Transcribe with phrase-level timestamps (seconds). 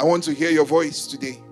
[0.00, 1.42] I want to hear your voice today.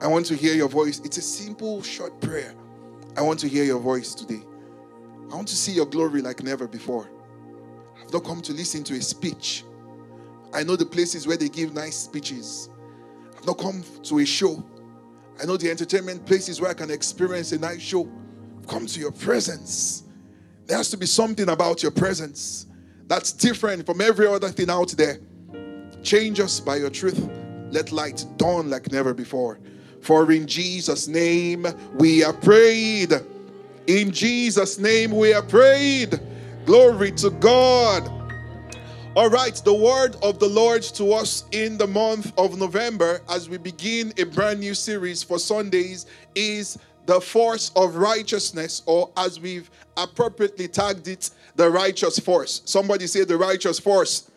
[0.00, 1.00] I want to hear your voice.
[1.00, 2.54] It's a simple, short prayer.
[3.16, 4.44] I want to hear your voice today.
[5.28, 7.10] I want to see your glory like never before.
[8.00, 9.64] I've not come to listen to a speech.
[10.54, 12.70] I know the places where they give nice speeches.
[13.36, 14.64] I've not come to a show.
[15.42, 18.08] I know the entertainment places where I can experience a nice show.
[18.56, 20.04] I've come to your presence.
[20.66, 22.66] There has to be something about your presence
[23.08, 25.18] that's different from every other thing out there.
[26.02, 27.28] Change us by your truth.
[27.70, 29.58] Let light dawn like never before.
[30.00, 33.12] For in Jesus' name we are prayed.
[33.86, 36.20] In Jesus' name we are prayed.
[36.64, 38.10] Glory to God.
[39.16, 43.48] All right, the word of the Lord to us in the month of November as
[43.48, 49.40] we begin a brand new series for Sundays is the force of righteousness, or as
[49.40, 52.60] we've appropriately tagged it, the righteous force.
[52.66, 54.30] Somebody say the righteous force.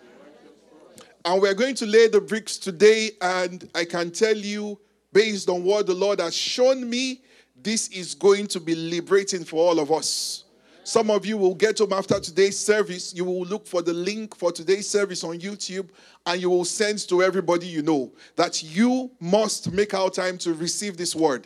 [1.24, 4.80] And we're going to lay the bricks today, and I can tell you
[5.14, 7.22] based on what the Lord has shown me,
[7.62, 10.46] this is going to be liberating for all of us.
[10.84, 13.14] Some of you will get home after today's service.
[13.14, 15.90] You will look for the link for today's service on YouTube
[16.26, 20.56] and you will send to everybody you know that you must make our time to
[20.56, 21.46] receive this word.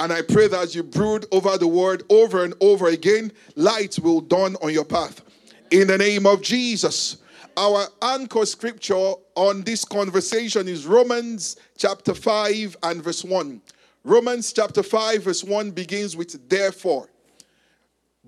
[0.00, 3.96] And I pray that as you brood over the word over and over again, light
[4.00, 5.22] will dawn on your path.
[5.70, 7.18] In the name of Jesus.
[7.56, 13.60] Our anchor scripture on this conversation is Romans chapter 5 and verse 1.
[14.02, 17.08] Romans chapter 5, verse 1 begins with therefore.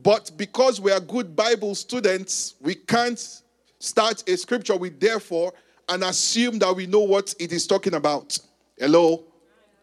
[0.01, 3.43] But because we are good Bible students, we can't
[3.81, 5.53] start a scripture with therefore
[5.89, 8.39] and assume that we know what it is talking about.
[8.79, 9.25] Hello?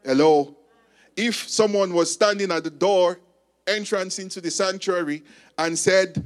[0.05, 0.55] Hello?
[1.17, 3.19] If someone was standing at the door,
[3.67, 5.23] entrance into the sanctuary,
[5.57, 6.25] and said,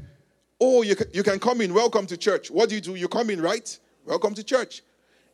[0.59, 1.73] Oh, you can, you can come in.
[1.73, 2.49] Welcome to church.
[2.49, 2.95] What do you do?
[2.95, 3.77] You come in, right?
[4.05, 4.81] Welcome to church.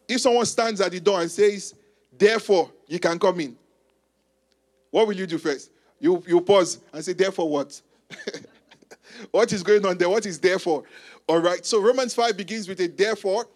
[0.08, 1.76] If someone stands at the door and says,
[2.16, 3.56] Therefore, you can come in,
[4.92, 5.72] what will you do first?
[6.00, 7.82] You, you pause and say, Therefore, what?
[9.32, 10.10] what is going on there?
[10.10, 10.84] What is therefore?
[11.28, 11.66] All right.
[11.66, 13.48] So Romans 5 begins with a therefore.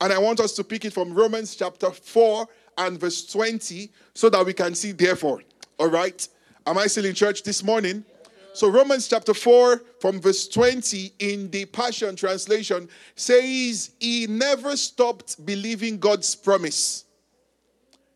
[0.00, 2.46] And I want us to pick it from Romans chapter 4
[2.78, 5.42] and verse 20 so that we can see therefore.
[5.78, 6.26] All right.
[6.66, 8.04] Am I still in church this morning?
[8.54, 12.86] So, Romans chapter 4, from verse 20 in the Passion Translation,
[13.16, 17.04] says, He never stopped believing God's promise.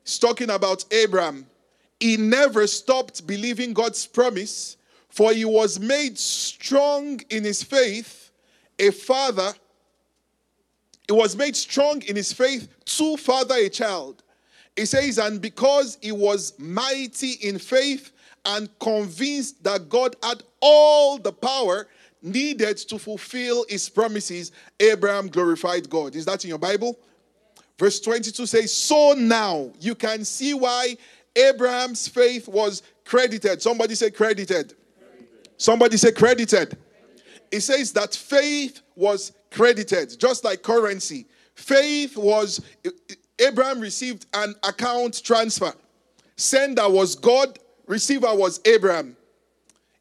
[0.05, 1.47] He's talking about Abraham.
[1.99, 4.77] He never stopped believing God's promise,
[5.09, 8.31] for he was made strong in his faith,
[8.79, 9.55] a father.
[11.07, 14.23] He was made strong in his faith to father a child.
[14.77, 18.13] He says, and because he was mighty in faith,
[18.47, 21.89] and convinced that God had all the power
[22.23, 26.15] needed to fulfill his promises, Abraham glorified God.
[26.17, 26.99] Is that in your Bible?
[27.79, 30.97] Verse 22 says, So now you can see why
[31.35, 33.61] Abraham's faith was credited.
[33.61, 34.75] Somebody say credited.
[35.59, 36.77] Somebody say credited.
[37.51, 41.27] It says that faith was credited, just like currency.
[41.55, 42.61] Faith was,
[43.39, 45.73] Abraham received an account transfer.
[46.37, 49.17] Sender was God, receiver was Abraham.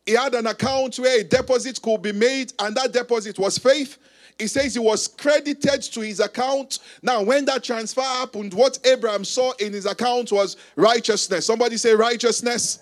[0.05, 3.97] He had an account where a deposit could be made, and that deposit was faith.
[4.37, 6.79] He says he was credited to his account.
[7.01, 11.45] Now, when that transfer happened, what Abraham saw in his account was righteousness.
[11.45, 12.79] Somebody say righteousness.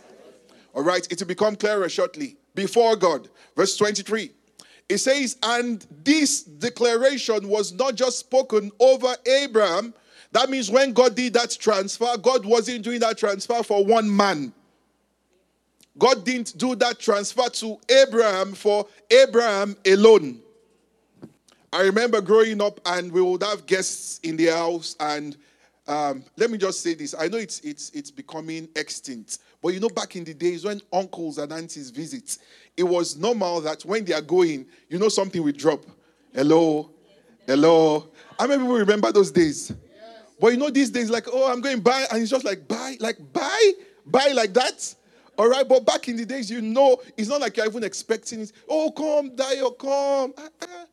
[0.74, 2.38] All right, it will become clearer shortly.
[2.56, 3.30] Before God.
[3.56, 4.32] Verse 23.
[4.90, 9.94] It says, and this declaration was not just spoken over Abraham.
[10.32, 14.54] That means when God did that transfer, God wasn't doing that transfer for one man.
[15.98, 20.40] God didn't do that transfer to Abraham for Abraham alone.
[21.72, 25.38] I remember growing up and we would have guests in the house and
[25.88, 27.14] um, let me just say this.
[27.18, 30.82] I know it's it's it's becoming extinct, but you know, back in the days when
[30.94, 32.38] uncles and aunties visit,
[32.78, 35.84] it was normal that when they are going, you know, something will drop.
[36.34, 36.90] Hello,
[37.46, 38.08] hello.
[38.40, 39.72] How many people remember those days?
[39.72, 40.12] Yes.
[40.40, 42.96] But you know, these days, like, oh, I'm going buy, and it's just like buy,
[43.02, 43.72] like buy,
[44.06, 44.96] buy like that.
[45.38, 48.42] All right, but back in the days, you know, it's not like you're even expecting
[48.42, 48.52] it.
[48.70, 50.34] Oh, come, die or come.
[50.38, 50.86] Uh-uh.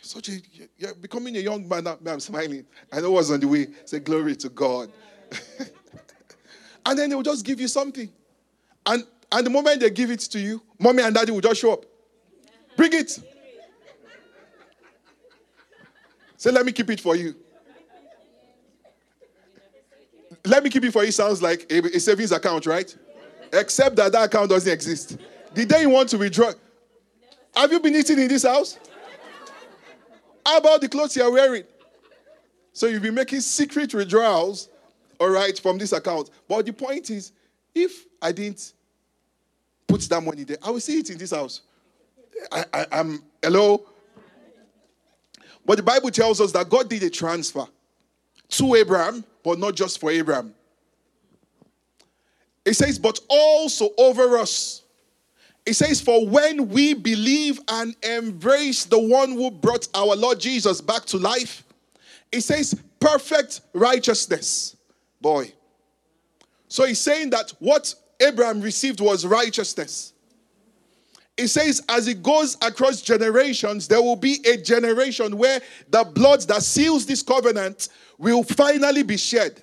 [0.00, 0.40] Such a,
[0.78, 1.86] you're becoming a young man.
[1.86, 2.64] I'm smiling.
[2.92, 3.68] I know what's on the way.
[3.84, 4.90] Say glory to God.
[6.86, 8.10] and then they will just give you something.
[8.86, 11.72] And, and the moment they give it to you, mommy and daddy will just show
[11.72, 11.84] up.
[12.76, 13.18] Bring it.
[16.36, 17.36] Say, let me keep it for you.
[20.44, 22.96] Let me keep it for you sounds like a, a savings account, right?
[23.52, 25.18] Except that that account doesn't exist.
[25.54, 26.52] The day you want to withdraw,
[27.54, 28.78] have you been eating in this house?
[30.46, 31.64] How about the clothes you're wearing?
[32.72, 34.70] So you'll be making secret withdrawals,
[35.20, 36.30] all right, from this account.
[36.48, 37.32] But the point is,
[37.74, 38.72] if I didn't
[39.86, 41.60] put that money there, I will see it in this house.
[42.50, 43.84] I, I, I'm, hello?
[45.64, 47.66] But the Bible tells us that God did a transfer
[48.48, 50.54] to Abraham, but not just for Abraham.
[52.64, 54.82] It says, but also over us.
[55.64, 60.80] It says, for when we believe and embrace the one who brought our Lord Jesus
[60.80, 61.64] back to life,
[62.30, 64.76] it says, perfect righteousness.
[65.20, 65.52] Boy.
[66.68, 70.12] So he's saying that what Abraham received was righteousness.
[71.36, 75.60] It says, as it goes across generations, there will be a generation where
[75.90, 77.88] the blood that seals this covenant
[78.18, 79.62] will finally be shed.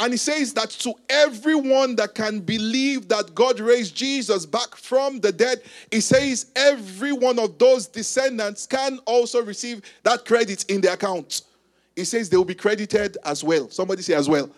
[0.00, 5.20] And he says that to everyone that can believe that God raised Jesus back from
[5.20, 5.60] the dead,
[5.90, 11.42] he says every one of those descendants can also receive that credit in their account.
[11.94, 13.68] He says they will be credited as well.
[13.68, 14.48] Somebody say as well.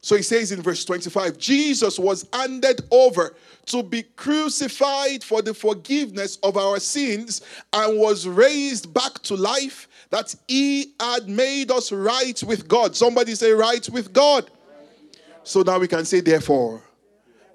[0.00, 5.54] So he says in verse 25 Jesus was handed over to be crucified for the
[5.54, 11.90] forgiveness of our sins and was raised back to life that he had made us
[11.90, 12.94] right with God.
[12.94, 14.48] Somebody say, right with God.
[15.42, 16.82] So now we can say, therefore.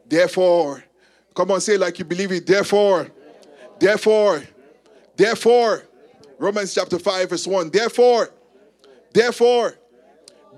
[0.05, 0.83] Therefore.
[1.33, 2.45] Come on, say like you believe it.
[2.45, 3.07] Therefore.
[3.79, 4.43] Therefore.
[5.15, 5.83] Therefore.
[6.37, 7.69] Romans chapter 5, verse 1.
[7.69, 8.31] Therefore.
[9.13, 9.77] Therefore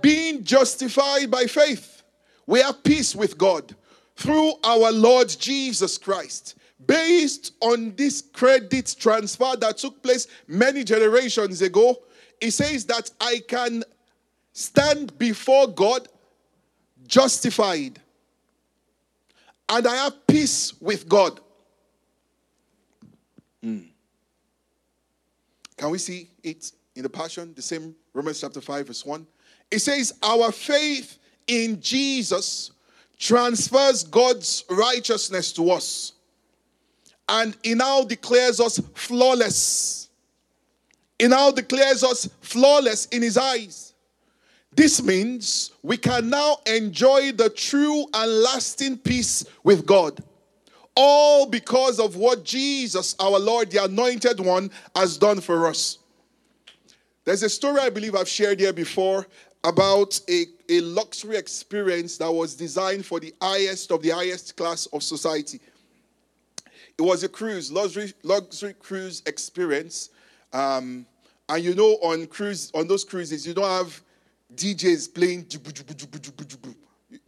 [0.01, 2.03] being justified by faith,
[2.45, 3.75] we have peace with God
[4.15, 6.55] through our Lord Jesus Christ.
[6.85, 11.97] Based on this credit transfer that took place many generations ago,
[12.39, 13.83] it says that I can
[14.53, 16.07] stand before God
[17.05, 17.99] justified
[19.69, 21.39] and I have peace with God.
[23.63, 23.87] Mm.
[25.77, 29.27] Can we see it in the Passion, the same Romans chapter 5, verse 1?
[29.69, 32.71] It says, Our faith in Jesus
[33.17, 36.13] transfers God's righteousness to us.
[37.29, 40.09] And he now declares us flawless.
[41.19, 43.93] He now declares us flawless in his eyes.
[44.73, 50.23] This means we can now enjoy the true and lasting peace with God.
[50.95, 55.99] All because of what Jesus, our Lord, the Anointed One, has done for us.
[57.25, 59.27] There's a story I believe I've shared here before
[59.63, 64.87] about a, a luxury experience that was designed for the highest of the highest class
[64.87, 65.59] of society.
[66.99, 70.09] It was a cruise, luxury, luxury cruise experience.
[70.51, 71.05] Um,
[71.47, 74.01] and you know, on cruise, on those cruises, you don't have
[74.53, 75.45] DJs playing.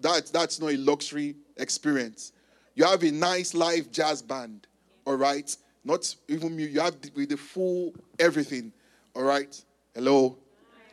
[0.02, 2.34] That, that's not a luxury experience.
[2.76, 4.68] You have a nice live jazz band,
[5.06, 5.56] all right?
[5.86, 8.74] Not even you, you have with the full everything,
[9.16, 9.64] all right?
[9.96, 10.38] Hello?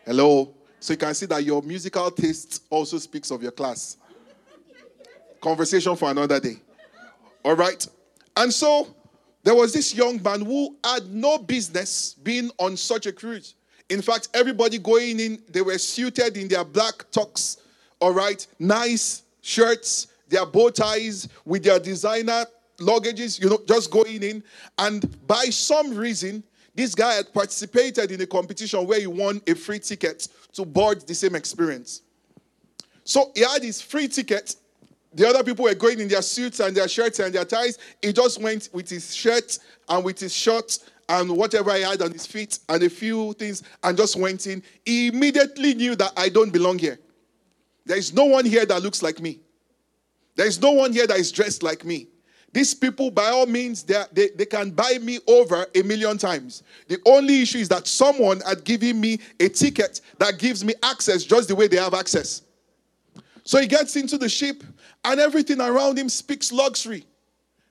[0.07, 0.55] Hello?
[0.79, 3.97] So you can see that your musical taste also speaks of your class.
[5.41, 6.59] Conversation for another day.
[7.45, 7.85] All right?
[8.39, 8.95] And so
[9.43, 13.55] there was this young man who had no business being on such a cruise.
[13.91, 17.59] In fact, everybody going in, they were suited in their black tux,
[18.01, 18.47] all right?
[18.61, 22.45] Nice shirts, their bow ties with their designer
[22.79, 24.43] luggages, you know, just going in.
[24.79, 26.45] And by some reason,
[26.77, 31.01] this guy had participated in a competition where he won a free ticket to board
[31.01, 32.03] the same experience.
[33.03, 34.55] So he had his free ticket.
[35.19, 37.77] The other people were going in their suits and their shirts and their ties.
[38.01, 39.59] He just went with his shirt
[39.89, 43.65] and with his shorts and whatever he had on his feet and a few things
[43.83, 44.63] and just went in.
[44.85, 47.01] He immediately knew that I don't belong here.
[47.85, 49.41] There is no one here that looks like me.
[50.37, 52.07] There is no one here that is dressed like me.
[52.53, 56.63] These people, by all means, they, they, they can buy me over a million times.
[56.87, 61.25] The only issue is that someone had given me a ticket that gives me access
[61.25, 62.43] just the way they have access.
[63.43, 64.63] So he gets into the ship,
[65.05, 67.05] and everything around him speaks luxury.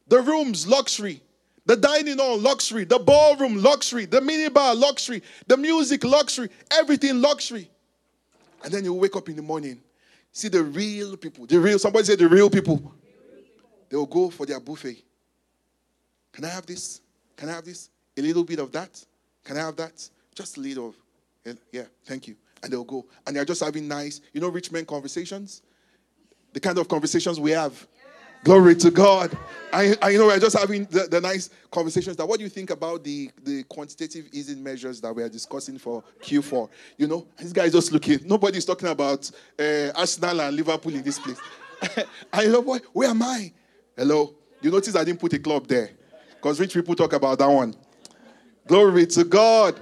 [0.07, 1.21] The rooms, luxury.
[1.65, 2.85] The dining hall, luxury.
[2.85, 4.05] The ballroom, luxury.
[4.05, 5.21] The minibar, luxury.
[5.47, 6.49] The music, luxury.
[6.71, 7.69] Everything, luxury.
[8.63, 9.79] And then you wake up in the morning,
[10.31, 11.45] see the real people.
[11.45, 12.93] The real, somebody say the real people
[13.89, 14.97] they will go for their buffet.
[16.33, 17.01] Can I have this?
[17.35, 17.89] Can I have this?
[18.17, 19.03] A little bit of that?
[19.43, 20.09] Can I have that?
[20.35, 20.93] Just a little.
[21.45, 22.35] Eh, yeah, thank you.
[22.61, 23.05] And they'll go.
[23.25, 25.61] And they're just having nice, you know, rich men conversations?
[26.57, 27.87] The kind of conversations we have.
[28.43, 29.37] Glory to God.
[29.71, 32.17] I, I you know we're just having the, the, nice conversations.
[32.17, 35.77] That what do you think about the, the quantitative easing measures that we are discussing
[35.77, 36.67] for Q4?
[36.97, 38.21] You know, this guy is just looking.
[38.25, 41.39] Nobody's talking about uh, Arsenal and Liverpool in this place.
[42.33, 43.53] I know, boy, where am I?
[43.95, 44.33] Hello?
[44.59, 45.91] You notice I didn't put a club there
[46.37, 47.75] because rich people talk about that one.
[48.65, 49.79] Glory to God.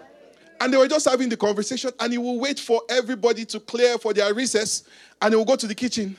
[0.59, 3.97] And they were just having the conversation, and he will wait for everybody to clear
[3.97, 4.83] for their recess,
[5.21, 6.17] and he will go to the kitchen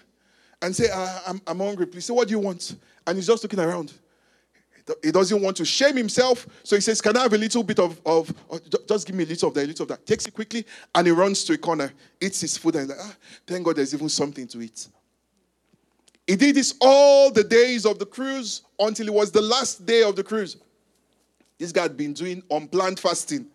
[0.62, 0.88] and say,
[1.26, 2.06] I'm, I'm hungry, please.
[2.06, 2.76] Say, what do you want?
[3.06, 3.92] And he's just looking around.
[5.02, 7.80] He doesn't want to shame himself, so he says, Can I have a little bit
[7.80, 8.32] of, of,
[8.86, 10.06] just give me a little of that, a little of that.
[10.06, 13.16] Takes it quickly, and he runs to a corner, eats his food, and like, ah,
[13.46, 14.86] thank God there's even something to eat.
[16.24, 20.04] He did this all the days of the cruise until it was the last day
[20.04, 20.56] of the cruise.
[21.58, 23.46] This guy had been doing unplanned fasting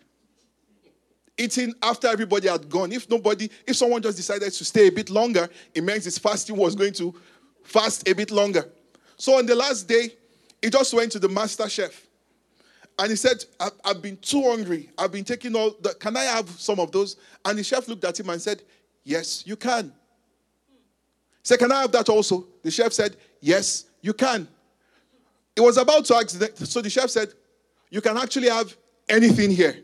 [1.42, 2.92] eating after everybody had gone.
[2.92, 6.56] If nobody, if someone just decided to stay a bit longer, it meant his fasting
[6.56, 7.14] was going to
[7.64, 8.70] fast a bit longer.
[9.18, 10.12] So on the last day,
[10.62, 12.08] he just went to the master chef.
[13.00, 13.44] And he said,
[13.84, 14.90] I've, been too hungry.
[14.98, 17.18] I've been taking all the, can I have some of those?
[17.44, 18.62] And the chef looked at him and said,
[19.04, 19.86] Yes, you can.
[19.86, 19.92] He
[21.42, 22.46] said, Can I have that also?
[22.62, 24.48] The chef said, Yes, you can.
[25.56, 26.58] It was about to accident.
[26.58, 27.34] So the chef said,
[27.90, 28.76] You can actually have
[29.10, 29.84] anything here.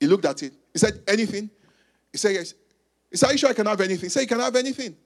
[0.00, 0.52] He looked at it.
[0.72, 1.50] He said, Anything?
[2.12, 2.54] He said, Yes.
[3.10, 4.06] He said, Are you sure I can have anything?
[4.06, 4.96] He said, You can have anything.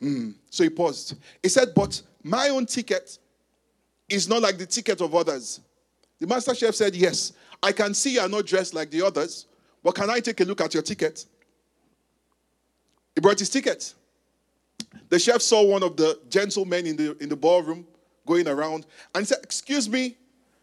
[0.00, 0.34] Mm.
[0.50, 1.16] So he paused.
[1.42, 3.18] He said, But my own ticket
[4.08, 5.60] is not like the ticket of others.
[6.20, 9.46] The master chef said, Yes, I can see you are not dressed like the others,
[9.82, 11.26] but can I take a look at your ticket?
[13.14, 13.94] He brought his ticket.
[15.08, 17.86] The chef saw one of the gentlemen in the, in the ballroom
[18.26, 20.16] going around and said, Excuse me,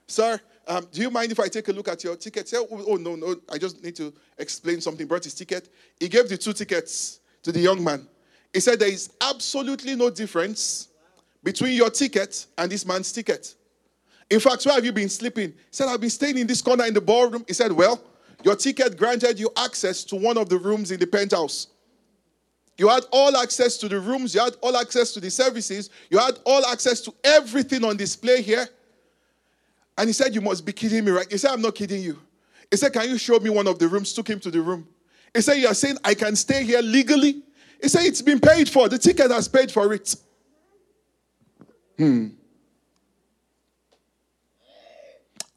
[0.08, 0.40] sir,
[0.70, 2.48] um, do you mind if I take a look at your ticket?
[2.48, 5.08] Say, oh, oh, no, no, I just need to explain something.
[5.08, 5.68] Brought his ticket.
[6.00, 8.08] He gave the two tickets to the young man.
[8.54, 10.90] He said, There is absolutely no difference
[11.44, 13.56] between your ticket and this man's ticket.
[14.30, 15.50] In fact, where have you been sleeping?
[15.50, 17.44] He said, I've been staying in this corner in the ballroom.
[17.48, 18.00] He said, Well,
[18.44, 21.68] your ticket granted you access to one of the rooms in the penthouse.
[22.78, 26.20] You had all access to the rooms, you had all access to the services, you
[26.20, 28.70] had all access to everything on display here.
[30.00, 31.28] And he said, You must be kidding me, right?
[31.30, 32.18] He said, I'm not kidding you.
[32.72, 34.14] He said, Can you show me one of the rooms?
[34.14, 34.88] Took him to the room.
[35.34, 37.44] He said, You are saying I can stay here legally?
[37.82, 38.88] He said, It's been paid for.
[38.88, 40.16] The ticket has paid for it.
[41.98, 42.28] Hmm.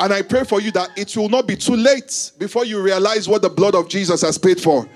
[0.00, 3.28] And I pray for you that it will not be too late before you realize
[3.28, 4.88] what the blood of Jesus has paid for.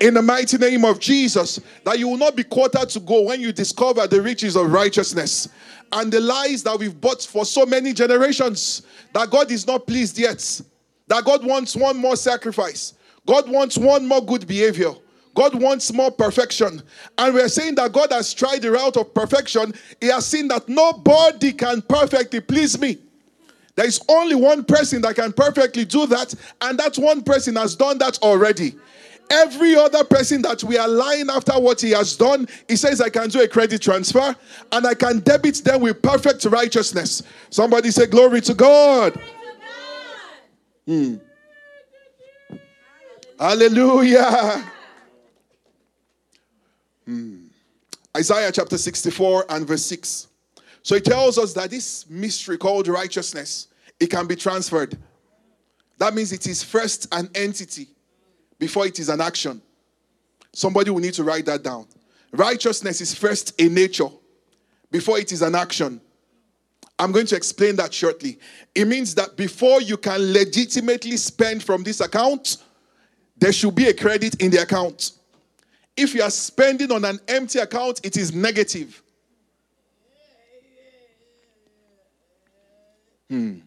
[0.00, 3.40] In the mighty name of Jesus, that you will not be quartered to go when
[3.40, 5.48] you discover the riches of righteousness
[5.92, 8.82] and the lies that we've bought for so many generations
[9.14, 10.60] that God is not pleased yet.
[11.08, 12.94] That God wants one more sacrifice.
[13.26, 14.92] God wants one more good behavior.
[15.34, 16.82] God wants more perfection.
[17.16, 19.72] And we're saying that God has tried the route of perfection.
[20.00, 22.98] He has seen that nobody can perfectly please me.
[23.76, 27.76] There is only one person that can perfectly do that, and that one person has
[27.76, 28.74] done that already.
[29.30, 33.08] Every other person that we are lying after what he has done, he says, I
[33.08, 34.34] can do a credit transfer
[34.72, 37.22] and I can debit them with perfect righteousness.
[37.50, 39.20] Somebody say, Glory to God.
[40.86, 41.16] Hmm.
[43.38, 44.64] Hallelujah.
[47.04, 47.46] Hmm.
[48.16, 50.28] Isaiah chapter 64 and verse 6.
[50.82, 53.68] So it tells us that this mystery called righteousness,
[53.98, 54.96] it can be transferred.
[55.98, 57.88] That means it is first an entity
[58.58, 59.60] before it is an action.
[60.52, 61.86] Somebody will need to write that down.
[62.32, 64.08] Righteousness is first a nature
[64.90, 66.00] before it is an action.
[66.98, 68.38] I'm going to explain that shortly.
[68.74, 72.58] It means that before you can legitimately spend from this account,
[73.36, 75.12] there should be a credit in the account.
[75.96, 79.02] If you are spending on an empty account, it is negative.
[83.28, 83.58] Hmm.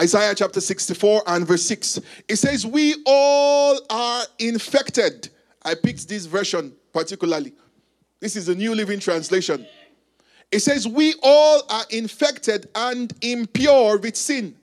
[0.00, 2.00] Isaiah chapter 64 and verse 6.
[2.28, 5.28] It says, We all are infected.
[5.62, 7.52] I picked this version particularly.
[8.20, 9.66] This is the New Living Translation.
[10.50, 14.56] It says, We all are infected and impure with sin.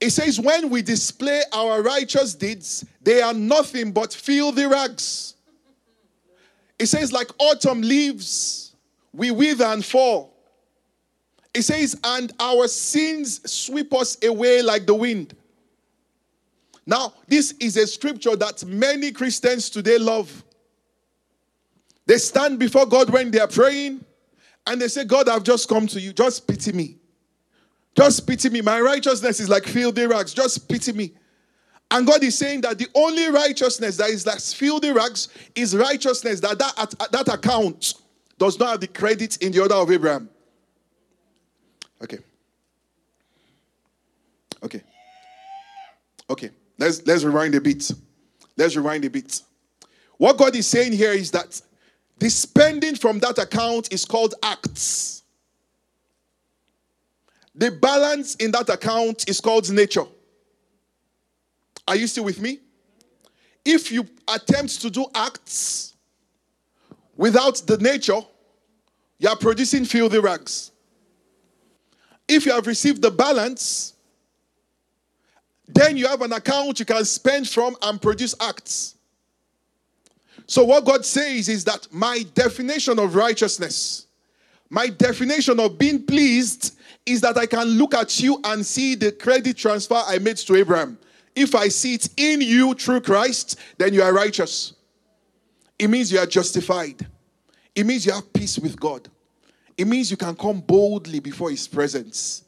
[0.00, 5.34] It says, When we display our righteous deeds, they are nothing but filthy rags.
[6.78, 8.74] It says, Like autumn leaves,
[9.12, 10.34] we wither and fall.
[11.54, 15.34] It says, and our sins sweep us away like the wind.
[16.86, 20.44] Now, this is a scripture that many Christians today love.
[22.06, 24.04] They stand before God when they are praying
[24.66, 26.12] and they say, God, I've just come to you.
[26.12, 26.96] Just pity me.
[27.94, 28.62] Just pity me.
[28.62, 30.32] My righteousness is like filthy rags.
[30.32, 31.12] Just pity me.
[31.90, 36.40] And God is saying that the only righteousness that is like filthy rags is righteousness
[36.40, 37.94] that that, that account
[38.38, 40.30] does not have the credit in the order of Abraham.
[42.02, 42.18] Okay.
[44.62, 44.82] Okay.
[46.30, 46.50] Okay.
[46.78, 47.90] Let's let's rewind a bit.
[48.56, 49.42] Let's rewind a bit.
[50.16, 51.60] What God is saying here is that
[52.18, 55.22] the spending from that account is called acts.
[57.54, 60.04] The balance in that account is called nature.
[61.86, 62.58] Are you still with me?
[63.64, 65.96] If you attempt to do acts
[67.16, 68.20] without the nature,
[69.18, 70.70] you are producing filthy rags.
[72.28, 73.94] If you have received the balance,
[75.66, 78.96] then you have an account you can spend from and produce acts.
[80.46, 84.06] So, what God says is that my definition of righteousness,
[84.70, 89.12] my definition of being pleased, is that I can look at you and see the
[89.12, 90.98] credit transfer I made to Abraham.
[91.34, 94.74] If I see it in you through Christ, then you are righteous.
[95.78, 97.06] It means you are justified.
[97.74, 99.08] It means you have peace with God.
[99.78, 102.42] It means you can come boldly before His presence.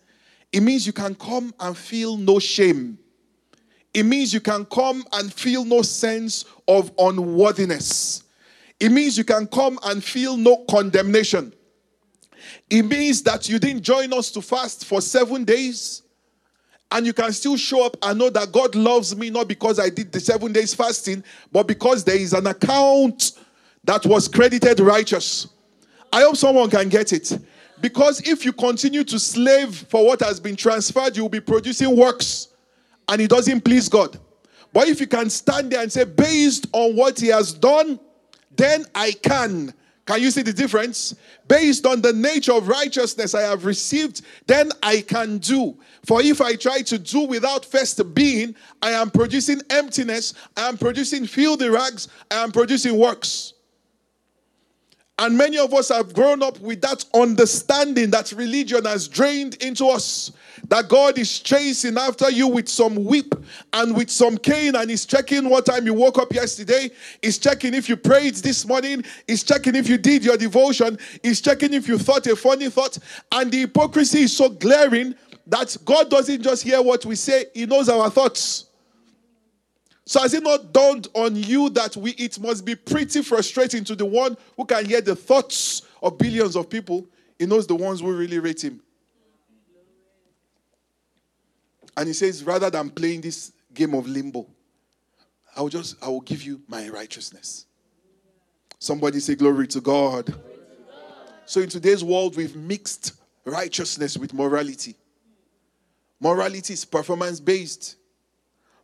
[0.53, 2.99] It means you can come and feel no shame.
[3.95, 8.25] It means you can come and feel no sense of unworthiness.
[8.81, 11.53] It means you can come and feel no condemnation.
[12.69, 16.03] It means that you didn't join us to fast for seven days
[16.93, 19.91] and you can still show up and know that God loves me not because I
[19.91, 21.23] did the seven days fasting,
[21.53, 23.33] but because there is an account
[23.85, 25.47] that was credited righteous.
[26.13, 27.39] I hope someone can get it.
[27.81, 31.97] Because if you continue to slave for what has been transferred, you will be producing
[31.97, 32.49] works
[33.09, 34.19] and it doesn't please God.
[34.73, 37.99] But if you can stand there and say, based on what He has done,
[38.57, 39.75] then I can.
[40.07, 41.15] Can you see the difference?
[41.47, 45.79] Based on the nature of righteousness I have received, then I can do.
[46.05, 50.79] For if I try to do without first being, I am producing emptiness, I am
[50.79, 53.55] producing filthy rags, I am producing works.
[55.21, 59.87] And many of us have grown up with that understanding that religion has drained into
[59.87, 60.33] us.
[60.69, 63.35] That God is chasing after you with some whip
[63.75, 66.91] and with some cane, and He's checking what time you woke up yesterday.
[67.21, 69.05] He's checking if you prayed this morning.
[69.27, 70.99] He's checking if you did your devotion.
[71.23, 72.97] He's checking if you thought a funny thought.
[73.31, 75.15] And the hypocrisy is so glaring
[75.49, 78.70] that God doesn't just hear what we say, He knows our thoughts.
[80.11, 83.95] So has it not dawned on you that we it must be pretty frustrating to
[83.95, 87.07] the one who can hear the thoughts of billions of people?
[87.39, 88.81] He knows the ones who really rate him.
[91.97, 94.49] And he says, rather than playing this game of limbo,
[95.57, 97.67] I will just I will give you my righteousness.
[98.81, 100.35] Somebody say glory to God.
[101.47, 103.13] So in today's world, we've mixed
[103.45, 104.97] righteousness with morality.
[106.19, 107.95] Morality is performance based.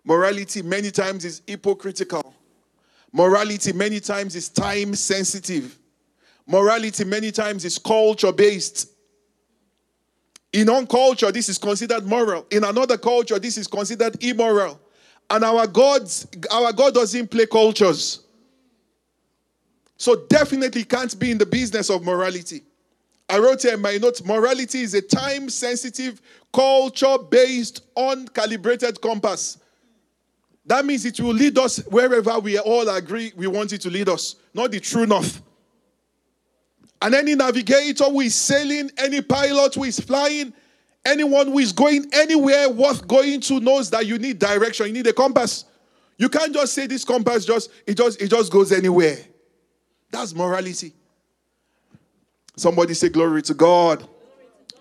[0.07, 2.33] Morality many times is hypocritical.
[3.13, 5.77] Morality many times is time sensitive.
[6.47, 8.89] Morality many times is culture based.
[10.53, 12.47] In one culture, this is considered moral.
[12.53, 14.81] In another culture, this is considered immoral.
[15.29, 18.21] And our God's our God doesn't play cultures.
[19.97, 22.63] So definitely can't be in the business of morality.
[23.29, 29.59] I wrote here in my notes morality is a time sensitive, culture based, uncalibrated compass
[30.67, 34.09] that means it will lead us wherever we all agree we want it to lead
[34.09, 35.41] us, not the true north.
[37.01, 40.53] And any navigator who is sailing, any pilot who is flying,
[41.05, 45.07] anyone who is going anywhere worth going to knows that you need direction, you need
[45.07, 45.67] a compass.
[46.19, 49.19] You can't just say this compass just it just it just goes anywhere.
[50.11, 50.95] That's morality.
[52.57, 54.09] Somebody say glory to God.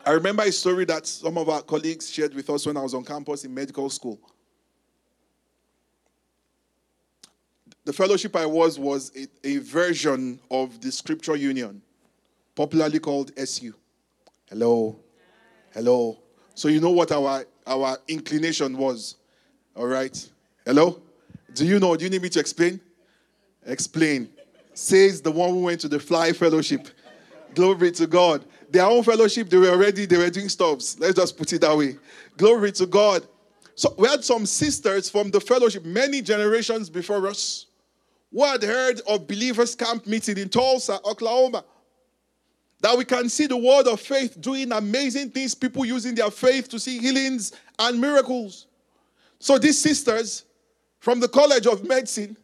[0.05, 2.93] I remember a story that some of our colleagues shared with us when I was
[2.93, 4.19] on campus in medical school.
[7.85, 11.81] The fellowship I was was a, a, version of the Scripture Union,
[12.55, 13.73] popularly called SU.
[14.49, 14.99] Hello,
[15.71, 16.17] hello.
[16.55, 19.15] So you know what our our inclination was,
[19.75, 20.29] all right?
[20.65, 20.99] Hello.
[21.53, 21.95] Do you know?
[21.95, 22.79] Do you need me to explain?
[23.67, 24.29] Explain.
[24.73, 26.87] Says the one who went to the Fly Fellowship.
[27.53, 28.43] Glory to God.
[28.69, 30.99] Their own fellowship, they were already they were doing stuffs.
[30.99, 31.97] Let's just put it that way.
[32.35, 33.25] Glory to God.
[33.75, 37.67] So we had some sisters from the fellowship many generations before us
[38.35, 41.63] who had heard of believers' camp meeting in Tulsa, Oklahoma.
[42.81, 46.67] That we can see the word of faith doing amazing things, people using their faith
[46.69, 48.67] to see healings and miracles.
[49.39, 50.43] So these sisters
[50.99, 52.35] from the College of Medicine,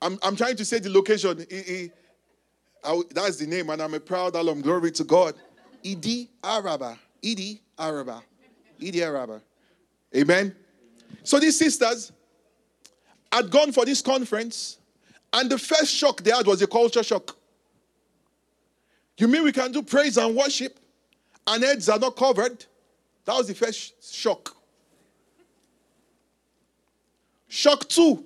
[0.00, 1.38] I'm, I'm trying to say the location.
[3.10, 4.60] that's the name, and I'm a proud alum.
[4.60, 5.34] Glory to God.
[5.82, 6.96] Idi Araba.
[7.20, 8.22] Idi Araba.
[8.80, 9.42] Idi Araba.
[10.14, 10.54] Amen.
[11.24, 12.12] So these sisters,
[13.34, 14.78] had gone for this conference,
[15.32, 17.36] and the first shock they had was a culture shock.
[19.18, 20.78] You mean we can do praise and worship,
[21.44, 22.64] and heads are not covered?
[23.24, 24.56] That was the first shock.
[27.48, 28.24] Shock two.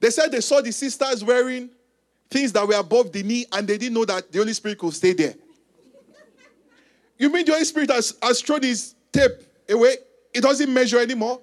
[0.00, 1.70] They said they saw the sisters wearing
[2.28, 4.92] things that were above the knee, and they didn't know that the Holy Spirit could
[4.92, 5.34] stay there.
[7.18, 9.32] You mean the Holy Spirit has, has thrown his tape
[9.70, 9.96] away?
[10.34, 11.40] It doesn't measure anymore.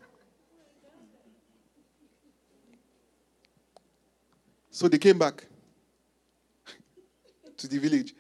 [4.72, 5.46] So they came back
[7.58, 8.16] to the village.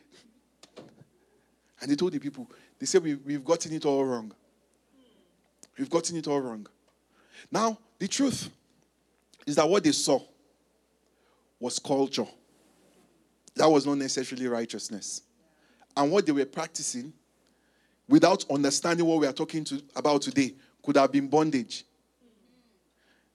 [1.82, 4.34] And they told the people, they said, we, We've gotten it all wrong.
[5.80, 6.68] We've gotten it all wrong.
[7.50, 8.50] Now, the truth
[9.48, 10.20] is that what they saw
[11.60, 12.28] was culture.
[13.56, 15.22] That was not necessarily righteousness.
[15.96, 17.14] And what they were practicing,
[18.08, 21.86] without understanding what we are talking to, about today, could have been bondage.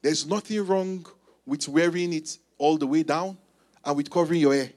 [0.03, 1.07] There's nothing wrong
[1.45, 3.37] with wearing it all the way down
[3.85, 4.71] and with covering your hair.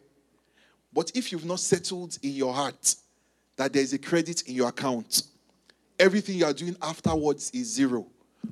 [0.94, 2.96] But if you've not settled in your heart
[3.56, 5.24] that there's a credit in your account,
[6.00, 8.08] everything you are doing afterwards is zero,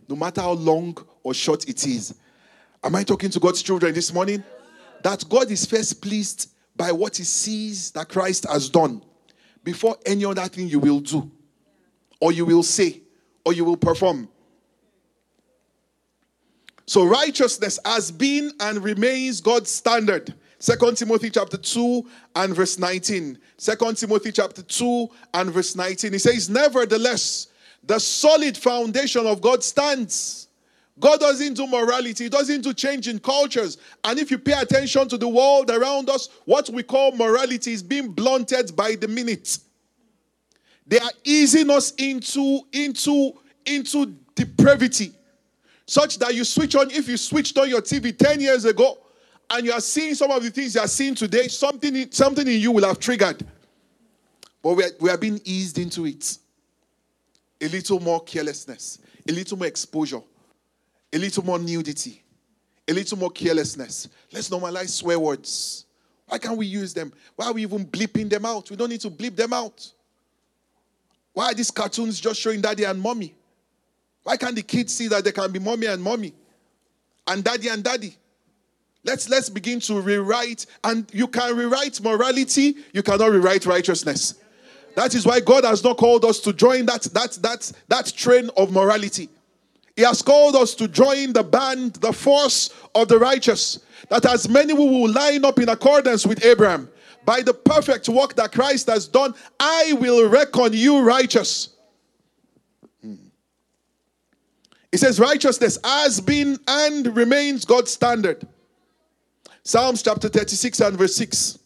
[0.08, 2.14] no matter how long or short it is.
[2.84, 4.44] Am I talking to God's children this morning?
[5.04, 9.02] That God is first pleased by what he sees that Christ has done
[9.64, 11.30] before any other thing you will do,
[12.22, 13.02] or you will say,
[13.44, 14.30] or you will perform.
[16.88, 20.34] So righteousness has been and remains God's standard.
[20.58, 23.38] Second Timothy chapter 2 and verse 19.
[23.58, 26.14] Second Timothy chapter 2 and verse 19.
[26.14, 27.48] He says, Nevertheless,
[27.84, 30.48] the solid foundation of God stands.
[30.98, 33.78] God doesn't do morality, He doesn't do change in cultures.
[34.06, 37.84] And if you pay attention to the world around us, what we call morality is
[37.84, 39.60] being blunted by the minute.
[40.88, 43.34] They are easing us into, into,
[43.66, 45.12] into depravity
[45.88, 48.98] such that you switch on, if you switched on your TV 10 years ago
[49.50, 52.60] and you are seeing some of the things you are seeing today, something, something in
[52.60, 53.46] you will have triggered.
[54.62, 56.38] But we are, we are being eased into it.
[57.62, 60.22] A little more carelessness, a little more exposure,
[61.14, 62.22] a little more nudity,
[62.88, 64.10] a little more carelessness.
[64.32, 65.86] Let's normalize swear words.
[66.28, 67.14] Why can't we use them?
[67.38, 68.70] Why are we even bleeping them out?
[68.70, 69.90] We don't need to bleep them out.
[71.32, 73.37] Why are these cartoons just showing daddy and mommy?
[74.28, 76.34] Why can't the kids see that they can be mommy and mommy
[77.28, 78.14] and daddy and daddy?
[79.06, 84.34] Let's let's begin to rewrite and you can rewrite morality, you cannot rewrite righteousness.
[84.96, 88.50] That is why God has not called us to join that that that that train
[88.58, 89.30] of morality.
[89.96, 93.80] He has called us to join the band, the force of the righteous.
[94.10, 96.90] That as many who will line up in accordance with Abraham,
[97.24, 101.77] by the perfect work that Christ has done, I will reckon you righteous.
[104.98, 108.48] It says, righteousness has been and remains God's standard.
[109.62, 111.60] Psalms chapter 36 and verse 6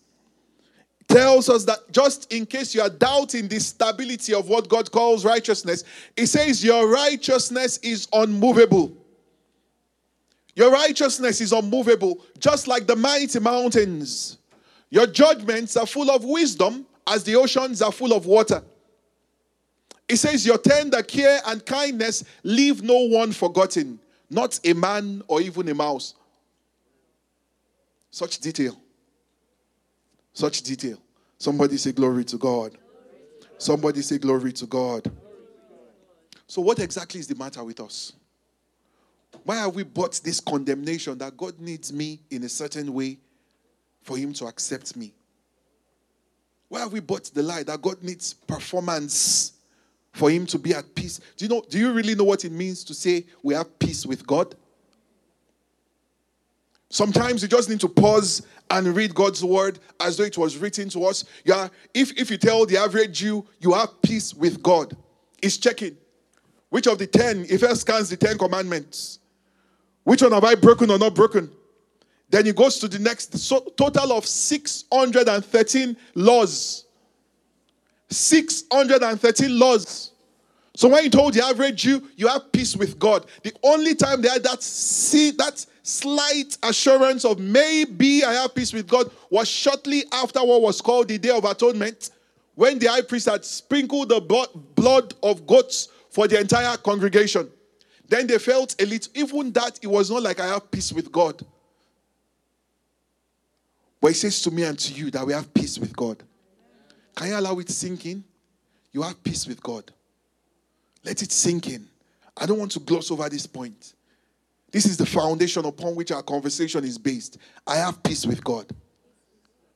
[1.08, 5.24] tells us that just in case you are doubting the stability of what God calls
[5.24, 5.86] righteousness,
[6.18, 8.92] it says, Your righteousness is unmovable.
[10.54, 14.40] Your righteousness is unmovable, just like the mighty mountains.
[14.90, 18.62] Your judgments are full of wisdom, as the oceans are full of water.
[20.12, 23.98] It says, Your tender care and kindness leave no one forgotten,
[24.30, 26.16] not a man or even a mouse.
[28.10, 28.78] Such detail.
[30.34, 30.98] Such detail.
[31.38, 32.78] Somebody say, Glory to God.
[33.58, 35.10] Somebody say, Glory to God.
[36.46, 38.12] So, what exactly is the matter with us?
[39.46, 43.18] Why have we bought this condemnation that God needs me in a certain way
[44.02, 45.14] for Him to accept me?
[46.68, 49.54] Why have we bought the lie that God needs performance
[50.12, 51.20] for him to be at peace.
[51.38, 54.06] Do you know, do you really know what it means to say we have peace
[54.06, 54.56] with God?
[56.90, 60.90] Sometimes you just need to pause and read God's word as though it was written
[60.90, 61.24] to us.
[61.46, 64.96] Yeah, if, if you tell the average Jew you have peace with God,
[65.42, 65.96] he's checking.
[66.70, 69.20] Which of the ten, if he scans the ten commandments,
[70.04, 71.50] which one have I broken or not broken?
[72.30, 76.86] Then he goes to the next so, total of 613 laws
[78.12, 80.12] 613 laws.
[80.76, 84.22] So when you told the average Jew you have peace with God, the only time
[84.22, 89.48] they had that see that slight assurance of maybe I have peace with God was
[89.48, 92.12] shortly after what was called the Day of Atonement,
[92.56, 94.22] when the high priest had sprinkled the
[94.76, 97.50] blood of goats for the entire congregation.
[98.08, 101.12] Then they felt a little, even that it was not like I have peace with
[101.12, 101.46] God.
[104.02, 106.22] But he says to me and to you that we have peace with God.
[107.16, 108.24] Can you allow it sink in?
[108.92, 109.92] You have peace with God.
[111.04, 111.88] Let it sink in.
[112.38, 113.94] I don't want to gloss over this point.
[114.72, 117.38] This is the foundation upon which our conversation is based.
[117.68, 118.72] I have peace with God.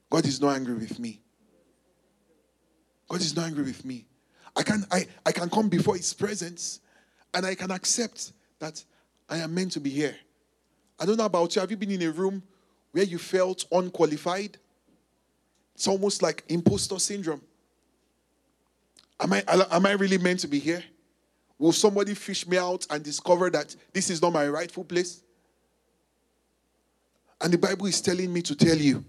[0.10, 1.22] God is not angry with me.
[3.10, 4.06] God is not angry with me.
[4.56, 6.80] I can, I, I can come before His presence
[7.34, 8.84] and I can accept that
[9.28, 10.16] I am meant to be here.
[10.98, 11.60] I don't know about you.
[11.60, 12.42] Have you been in a room
[12.92, 14.58] where you felt unqualified?
[15.76, 17.42] It's almost like imposter syndrome.
[19.20, 20.84] Am I, am I really meant to be here?
[21.58, 25.22] Will somebody fish me out and discover that this is not my rightful place?
[27.42, 29.04] And the Bible is telling me to tell you.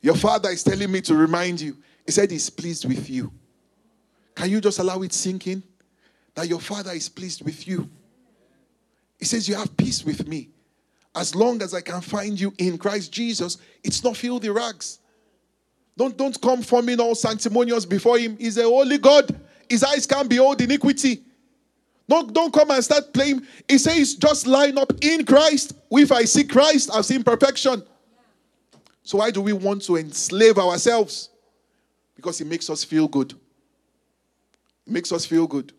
[0.00, 1.76] Your father is telling me to remind you.
[2.06, 3.32] He said he's pleased with you.
[4.34, 5.62] Can you just allow it sink in?
[6.34, 7.88] That your father is pleased with you.
[9.18, 10.48] He says, You have peace with me.
[11.14, 15.00] As long as I can find you in Christ Jesus, it's not filthy rags.
[16.00, 18.34] Don't, don't come forming all sanctimonious before him.
[18.38, 19.38] He's a holy God.
[19.68, 21.20] His eyes can't behold iniquity.
[22.08, 23.46] Don't, don't come and start playing.
[23.68, 25.74] He says, just line up in Christ.
[25.90, 27.82] If I see Christ, I've seen perfection.
[29.02, 31.28] So why do we want to enslave ourselves?
[32.16, 33.32] Because it makes us feel good.
[34.86, 35.70] It makes us feel good.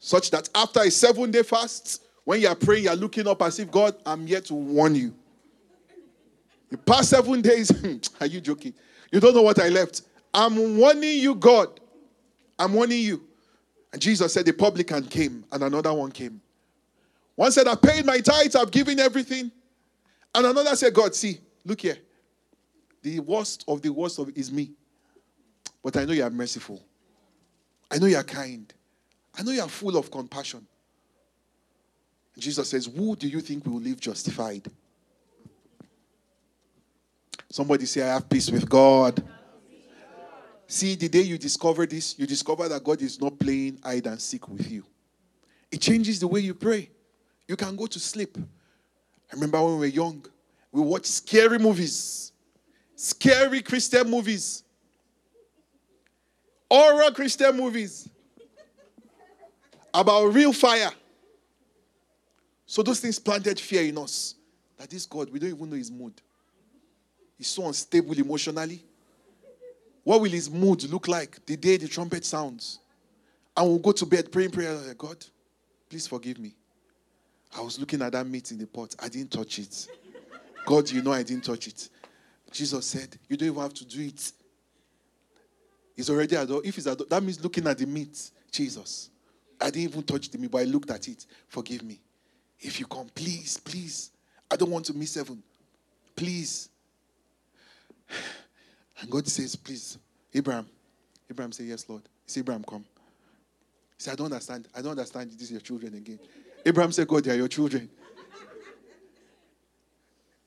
[0.00, 3.42] Such that after a seven day fast, when you are praying, you are looking up
[3.42, 5.14] as if God, I'm here to warn you.
[6.68, 7.70] The past seven days,
[8.20, 8.74] are you joking?
[9.12, 10.02] You don't know what I left.
[10.32, 11.80] I'm warning you, God.
[12.58, 13.24] I'm warning you.
[13.92, 16.40] And Jesus said, The publican came, and another one came.
[17.36, 19.50] One said, I paid my tithes, I've given everything.
[20.34, 21.98] And another said, God, see, look here.
[23.02, 24.70] The worst of the worst of is me.
[25.82, 26.82] But I know you are merciful.
[27.90, 28.72] I know you are kind.
[29.36, 30.66] I know you are full of compassion.
[32.38, 34.68] Jesus says, Who do you think will live justified?
[37.54, 39.22] Somebody say, I have peace with God.
[40.66, 44.20] See, the day you discover this, you discover that God is not playing hide and
[44.20, 44.82] seek with you.
[45.70, 46.90] It changes the way you pray.
[47.46, 48.36] You can go to sleep.
[48.36, 50.26] I remember when we were young,
[50.72, 52.32] we watched scary movies,
[52.96, 54.64] scary Christian movies,
[56.68, 58.08] horror Christian movies
[59.94, 60.90] about real fire.
[62.66, 64.34] So those things planted fear in us
[64.76, 66.20] that this God, we don't even know his mood.
[67.44, 68.82] He's so unstable emotionally.
[70.02, 72.78] What will his mood look like the day the trumpet sounds?
[73.54, 74.74] And we'll go to bed praying prayer.
[74.96, 75.22] God,
[75.90, 76.54] please forgive me.
[77.54, 78.94] I was looking at that meat in the pot.
[78.98, 79.88] I didn't touch it.
[80.64, 81.90] God, you know I didn't touch it.
[82.50, 84.32] Jesus said, You don't even have to do it.
[85.94, 86.64] He's already adult.
[86.64, 88.30] If he's adult, that means looking at the meat.
[88.50, 89.10] Jesus,
[89.60, 91.26] I didn't even touch the meat, but I looked at it.
[91.48, 92.00] Forgive me.
[92.58, 94.12] If you come, please, please.
[94.50, 95.42] I don't want to miss heaven.
[96.16, 96.70] Please.
[99.00, 99.98] And God says, Please,
[100.32, 100.66] Abraham.
[101.30, 102.02] Abraham said, Yes, Lord.
[102.24, 102.84] He said, Abraham, come.
[103.96, 104.68] He said, I don't understand.
[104.74, 105.32] I don't understand.
[105.32, 106.18] These are your children again.
[106.64, 107.90] Abraham said, God, they are your children.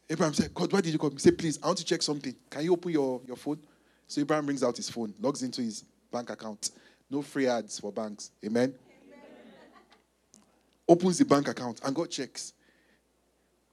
[0.09, 1.11] Abraham said, God, why did you come?
[1.11, 2.35] He said, Please, I want to check something.
[2.49, 3.59] Can you open your, your phone?
[4.07, 6.71] So Abraham brings out his phone, logs into his bank account.
[7.09, 8.31] No free ads for banks.
[8.45, 8.73] Amen.
[8.73, 9.19] Amen.
[10.87, 12.53] Opens the bank account and God checks.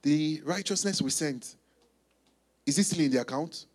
[0.01, 1.55] The righteousness we sent,
[2.65, 3.65] is it still in the account?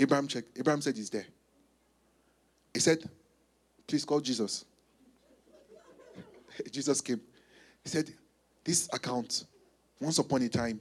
[0.00, 0.58] Abraham checked.
[0.58, 1.26] Abraham said he's there.
[2.72, 3.08] He said,
[3.86, 4.64] Please call Jesus.
[6.70, 7.20] Jesus came.
[7.82, 8.10] He said,
[8.64, 9.44] This account,
[10.00, 10.80] once upon a time,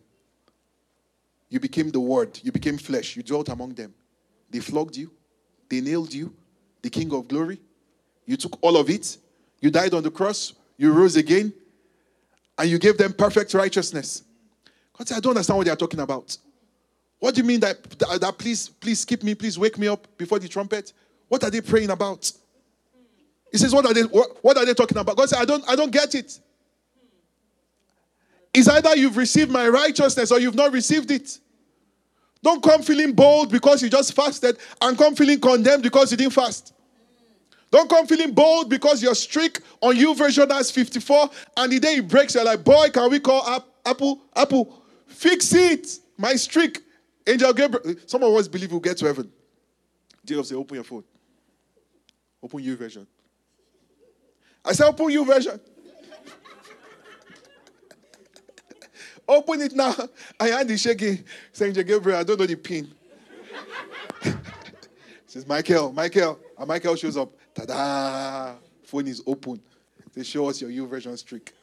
[1.50, 3.94] you became the word, you became flesh, you dwelt among them.
[4.50, 5.12] They flogged you,
[5.68, 6.34] they nailed you,
[6.82, 7.60] the King of glory.
[8.26, 9.18] You took all of it,
[9.60, 11.52] you died on the cross, you rose again,
[12.58, 14.24] and you gave them perfect righteousness.
[14.96, 16.38] God said, I don't understand what they are talking about.
[17.20, 20.08] What do you mean that, that, that please, please keep me, please wake me up
[20.18, 20.94] before the trumpet?
[21.28, 22.32] What are they praying about?
[23.52, 25.18] He says, What are they what, what are they talking about?
[25.18, 26.40] God said, I don't I don't get it.
[28.54, 31.40] It's either you've received my righteousness or you've not received it.
[32.42, 36.34] Don't come feeling bold because you just fasted and come feeling condemned because you didn't
[36.34, 36.74] fast.
[37.72, 42.08] Don't come feeling bold because your streak on YouVersion has 54 and the day it
[42.08, 44.20] breaks, you're like, boy, can we call Apple?
[44.36, 46.00] Apple, fix it.
[46.18, 46.82] My streak.
[47.30, 49.32] Angel Gabriel, some of us believe we'll get to heaven.
[50.26, 51.04] Jacob said, Open your phone.
[52.42, 53.06] Open YouVersion.
[54.66, 55.60] I said, Open YouVersion.
[59.28, 59.94] Open it now.
[60.40, 61.24] I hand is shaking.
[61.52, 62.92] Saying, Angel Gabriel, I don't know the pin.
[65.28, 66.40] says, Michael, Michael.
[66.58, 67.32] And Michael shows up.
[67.54, 68.56] Ta da!
[68.84, 69.62] Phone is open.
[70.16, 71.54] They show us your YouVersion streak.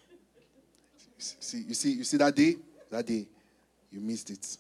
[1.18, 2.54] See, you see, you see that day?
[2.88, 3.26] That day,
[3.90, 4.58] you missed it.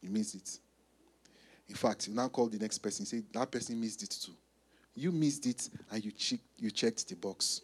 [0.00, 0.58] You missed it.
[1.68, 3.04] In fact, you now call the next person.
[3.04, 4.32] Say that person missed it too.
[4.94, 7.60] You missed it and you check, you checked the box.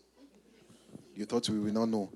[1.14, 2.10] You thought we will not know.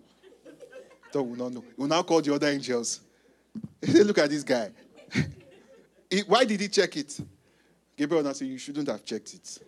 [1.12, 1.64] Thought we will not know.
[1.76, 3.00] You now call the other angels.
[3.88, 4.70] Look at this guy.
[6.26, 7.18] why did he check it?
[7.96, 9.58] Gabriel now say you shouldn't have checked it.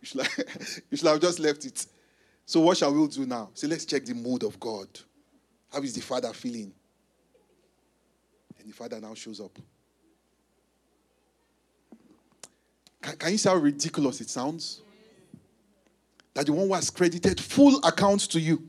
[0.00, 0.38] You should, have,
[0.90, 1.86] you should have just left it.
[2.46, 3.50] So what shall we do now?
[3.52, 4.88] Say let's check the mood of God.
[5.70, 6.72] How is the Father feeling?
[8.68, 9.58] The father now shows up.
[13.02, 14.82] Can, can you see how ridiculous it sounds?
[16.38, 18.62] that the one who has credited full accounts to you.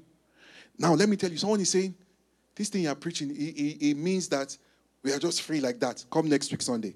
[0.80, 1.94] Now, let me tell you, someone is saying,
[2.56, 4.58] this thing you're preaching, it, it, it means that
[5.04, 6.04] we are just free like that.
[6.12, 6.96] Come next week, Sunday.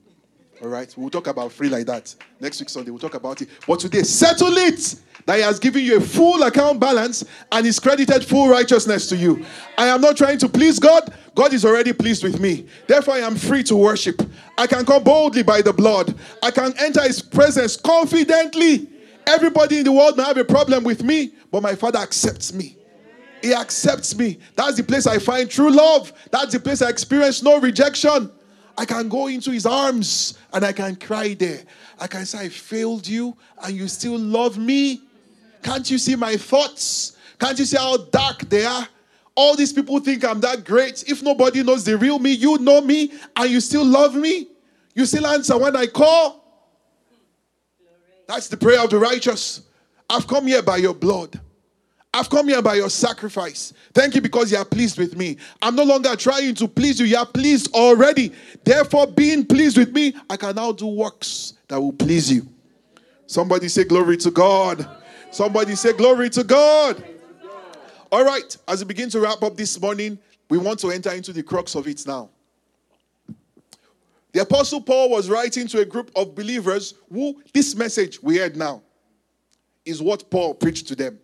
[0.64, 2.90] All right, we'll talk about free like that next week Sunday.
[2.90, 3.50] We'll talk about it.
[3.68, 4.96] But today, settle it
[5.28, 9.16] that He has given you a full account balance and is credited full righteousness to
[9.16, 9.46] you.
[9.78, 11.14] I am not trying to please God.
[11.36, 12.68] God is already pleased with me.
[12.88, 14.22] Therefore, I am free to worship.
[14.58, 16.16] I can come boldly by the blood.
[16.44, 18.88] I can enter His presence confidently.
[19.26, 22.78] Everybody in the world may have a problem with me, but my Father accepts me.
[23.42, 24.38] He accepts me.
[24.56, 26.14] That's the place I find true love.
[26.32, 28.32] That's the place I experience no rejection.
[28.78, 31.62] I can go into his arms and I can cry there.
[32.00, 35.02] I can say, I failed you and you still love me.
[35.62, 37.18] Can't you see my thoughts?
[37.40, 38.88] Can't you see how dark they are?
[39.36, 41.04] All these people think I'm that great.
[41.10, 44.48] If nobody knows the real me, you know me and you still love me.
[44.94, 46.44] You still answer when I call.
[48.28, 49.62] That's the prayer of the righteous.
[50.10, 51.40] I've come here by your blood.
[52.14, 53.74] I've come here by your sacrifice.
[53.94, 55.38] Thank you because you are pleased with me.
[55.64, 57.08] I'm no longer trying to please you.
[57.08, 58.32] You are pleased already.
[58.64, 62.48] Therefore, being pleased with me, I can now do works that will please you.
[63.26, 64.88] Somebody say, Glory to God.
[65.32, 67.04] Somebody say, Glory to God.
[68.14, 71.34] All right, as we begin to wrap up this morning, we want to enter into
[71.34, 72.30] the crux of it now.
[74.34, 78.56] The Apostle Paul was writing to a group of believers who this message we heard
[78.56, 78.84] now
[79.84, 81.18] is what Paul preached to them.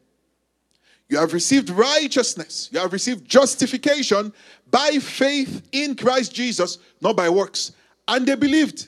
[1.10, 2.70] You have received righteousness.
[2.72, 4.34] You have received justification
[4.72, 7.74] by faith in Christ Jesus, not by works.
[8.08, 8.88] And they believed.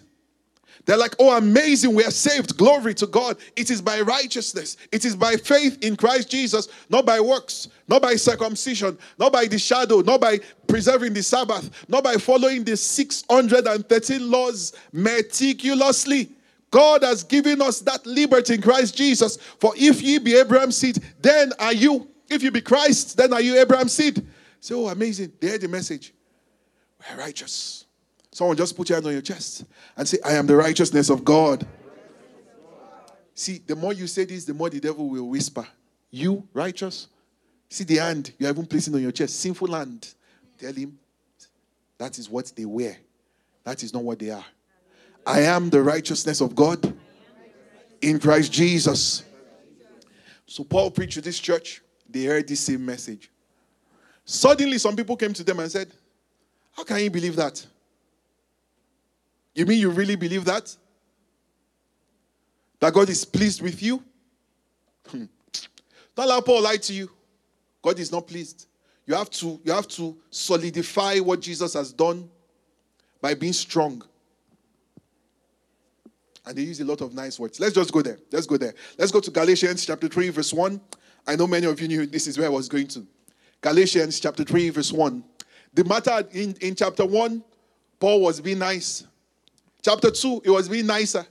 [0.92, 2.58] They're like, oh, amazing, we are saved.
[2.58, 3.38] Glory to God.
[3.56, 4.76] It is by righteousness.
[4.92, 9.46] It is by faith in Christ Jesus, not by works, not by circumcision, not by
[9.46, 16.30] the shadow, not by preserving the Sabbath, not by following the 613 laws meticulously.
[16.72, 19.38] God has given us that liberty in Christ Jesus.
[19.62, 22.10] For if ye be Abraham's seed, then are you.
[22.30, 24.28] If you be Christ, then are you Abraham's seed?
[24.60, 25.32] Say, oh, amazing.
[25.40, 26.14] They heard the message.
[27.00, 27.86] We're righteous.
[28.32, 29.66] Someone just put your hand on your chest
[29.98, 31.68] and say, I am the righteousness of God.
[33.36, 35.68] See, the more you say this, the more the devil will whisper,
[36.10, 37.08] You righteous?
[37.70, 40.14] See the hand you are even placing on your chest, sinful hand.
[40.58, 41.00] Tell him
[41.98, 42.98] that is what they wear.
[43.64, 44.46] That is not what they are.
[45.26, 46.94] I am the righteousness of God
[48.02, 49.24] in Christ Jesus.
[50.46, 53.32] So Paul preached to this church they heard the same message.
[54.26, 55.90] Suddenly, some people came to them and said,
[56.74, 57.66] How can you believe that?
[59.54, 60.76] You mean you really believe that?
[62.80, 64.04] That God is pleased with you?
[65.08, 65.26] Hmm.
[66.16, 67.12] Don't allow Paul lie to you.
[67.82, 68.68] God is not pleased.
[69.06, 72.30] You have to, you have to solidify what Jesus has done
[73.20, 74.04] by being strong.
[76.46, 77.60] And they use a lot of nice words.
[77.60, 78.18] Let's just go there.
[78.32, 78.74] Let's go there.
[78.98, 80.82] Let's go to Galatians chapter 3, verse 1.
[81.28, 83.06] I know many of you knew this is where I was going to.
[83.62, 85.24] Galatians chapter 3, verse 1.
[85.74, 87.44] The matter in, in chapter 1,
[88.00, 89.06] Paul was being nice.
[89.82, 91.26] Chapter 2, he was being nicer.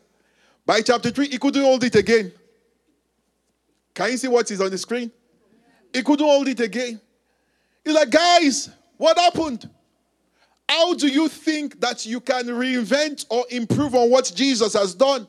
[0.67, 2.33] By chapter 3, he couldn't hold it again.
[3.95, 5.11] Can you see what is on the screen?
[5.93, 7.01] He couldn't hold it again.
[7.85, 9.69] He's like, guys, what happened?
[10.69, 15.27] How do you think that you can reinvent or improve on what Jesus has done?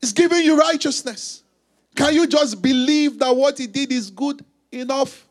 [0.00, 1.42] He's giving you righteousness.
[1.96, 5.26] Can you just believe that what he did is good enough?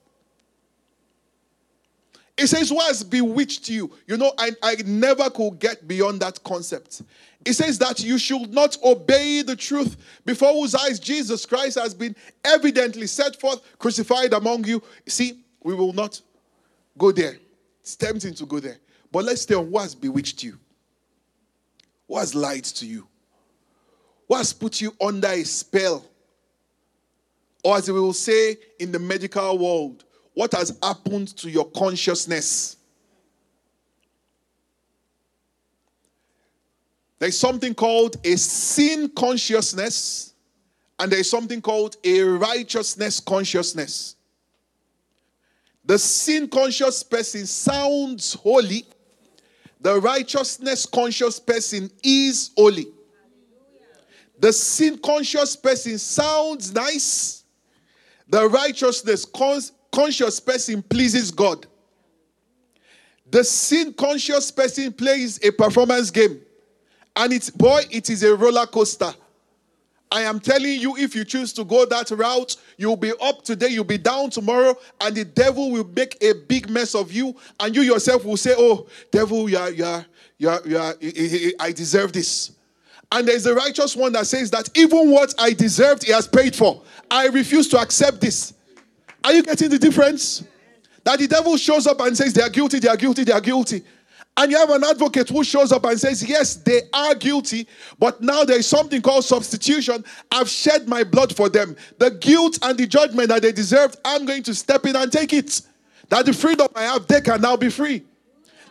[2.39, 3.91] It says, Who has bewitched you?
[4.08, 7.02] You know, I, I never could get beyond that concept.
[7.45, 11.93] It says that you should not obey the truth before whose eyes Jesus Christ has
[11.93, 14.82] been evidently set forth, crucified among you.
[15.08, 16.21] See, we will not
[16.97, 17.38] go there.
[17.82, 18.78] It's tempting to go there.
[19.12, 20.58] But let's stay on who has bewitched you,
[22.08, 23.08] who has lied to you,
[24.28, 26.06] who has put you under a spell
[27.63, 32.78] or as we will say in the medical world, what has happened to your consciousness?
[37.17, 40.34] There's something called a sin consciousness,
[40.98, 44.15] and there's something called a righteousness consciousness.
[45.84, 48.86] The sin conscious person sounds holy,
[49.82, 52.88] the righteousness conscious person is holy.
[54.40, 57.40] The sin conscious person sounds nice
[58.30, 59.25] the righteousness
[60.00, 61.67] conscious person pleases God.
[63.29, 66.39] The sin conscious person plays a performance game.
[67.17, 69.13] And it's, boy, it is a roller coaster.
[70.10, 73.67] I am telling you, if you choose to go that route, you'll be up today,
[73.67, 77.35] you'll be down tomorrow, and the devil will make a big mess of you.
[77.60, 80.06] And you yourself will say, Oh, devil, you are, you are,
[80.37, 80.95] you are, you are,
[81.60, 82.54] I deserve this.
[83.12, 86.56] And there's a righteous one that says that even what I deserved, he has paid
[86.56, 86.81] for.
[87.12, 88.54] I refuse to accept this.
[89.24, 90.44] Are you getting the difference?
[91.04, 93.42] That the devil shows up and says they are guilty, they are guilty, they are
[93.42, 93.84] guilty.
[94.38, 97.67] And you have an advocate who shows up and says, Yes, they are guilty,
[97.98, 100.04] but now there is something called substitution.
[100.32, 101.76] I've shed my blood for them.
[101.98, 105.34] The guilt and the judgment that they deserved, I'm going to step in and take
[105.34, 105.62] it.
[106.08, 108.04] That the freedom I have, they can now be free.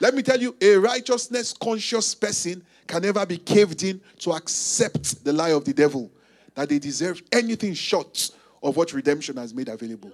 [0.01, 5.23] Let me tell you, a righteousness conscious person can never be caved in to accept
[5.25, 6.11] the lie of the devil
[6.55, 8.31] that they deserve anything short
[8.63, 10.13] of what redemption has made available.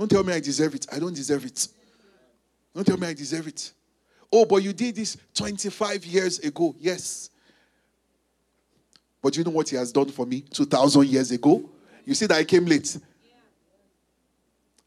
[0.00, 0.86] Don't tell me I deserve it.
[0.90, 1.68] I don't deserve it.
[2.74, 3.70] Don't tell me I deserve it.
[4.32, 6.74] Oh, but you did this 25 years ago.
[6.78, 7.28] Yes.
[9.20, 11.68] But you know what he has done for me 2,000 years ago?
[12.06, 12.96] You see that I came late.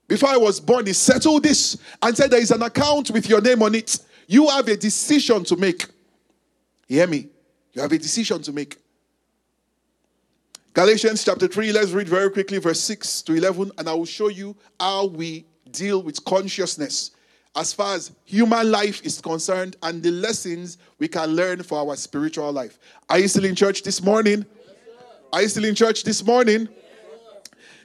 [0.07, 3.39] Before I was born, he settled this and said there is an account with your
[3.39, 3.99] name on it.
[4.25, 5.85] You have a decision to make.
[6.87, 7.27] You hear me?
[7.73, 8.79] You have a decision to make.
[10.73, 14.29] Galatians chapter 3, let's read very quickly, verse 6 to 11, and I will show
[14.29, 17.11] you how we deal with consciousness
[17.55, 21.95] as far as human life is concerned and the lessons we can learn for our
[21.95, 22.79] spiritual life.
[23.07, 24.47] Are you still in church this morning?
[25.31, 26.67] Are you still in church this morning?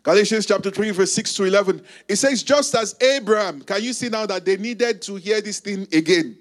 [0.02, 1.82] Galatians chapter 3, verse 6 to 11.
[2.08, 5.60] It says, Just as Abraham, can you see now that they needed to hear this
[5.60, 6.38] thing again?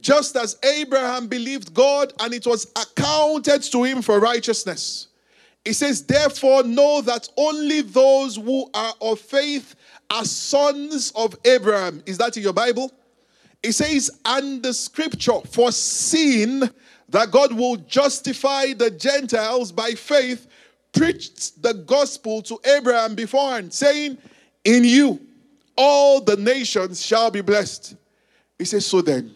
[0.00, 5.08] Just as Abraham believed God and it was accounted to him for righteousness.
[5.64, 9.76] It says, Therefore, know that only those who are of faith
[10.10, 12.02] are sons of Abraham.
[12.04, 12.92] Is that in your Bible?
[13.62, 16.62] It says, And the scripture foreseeing
[17.08, 20.48] that God will justify the Gentiles by faith
[20.92, 24.18] preached the gospel to Abraham beforehand, saying,
[24.64, 25.20] In you
[25.76, 27.96] all the nations shall be blessed.
[28.58, 29.34] He says, So then,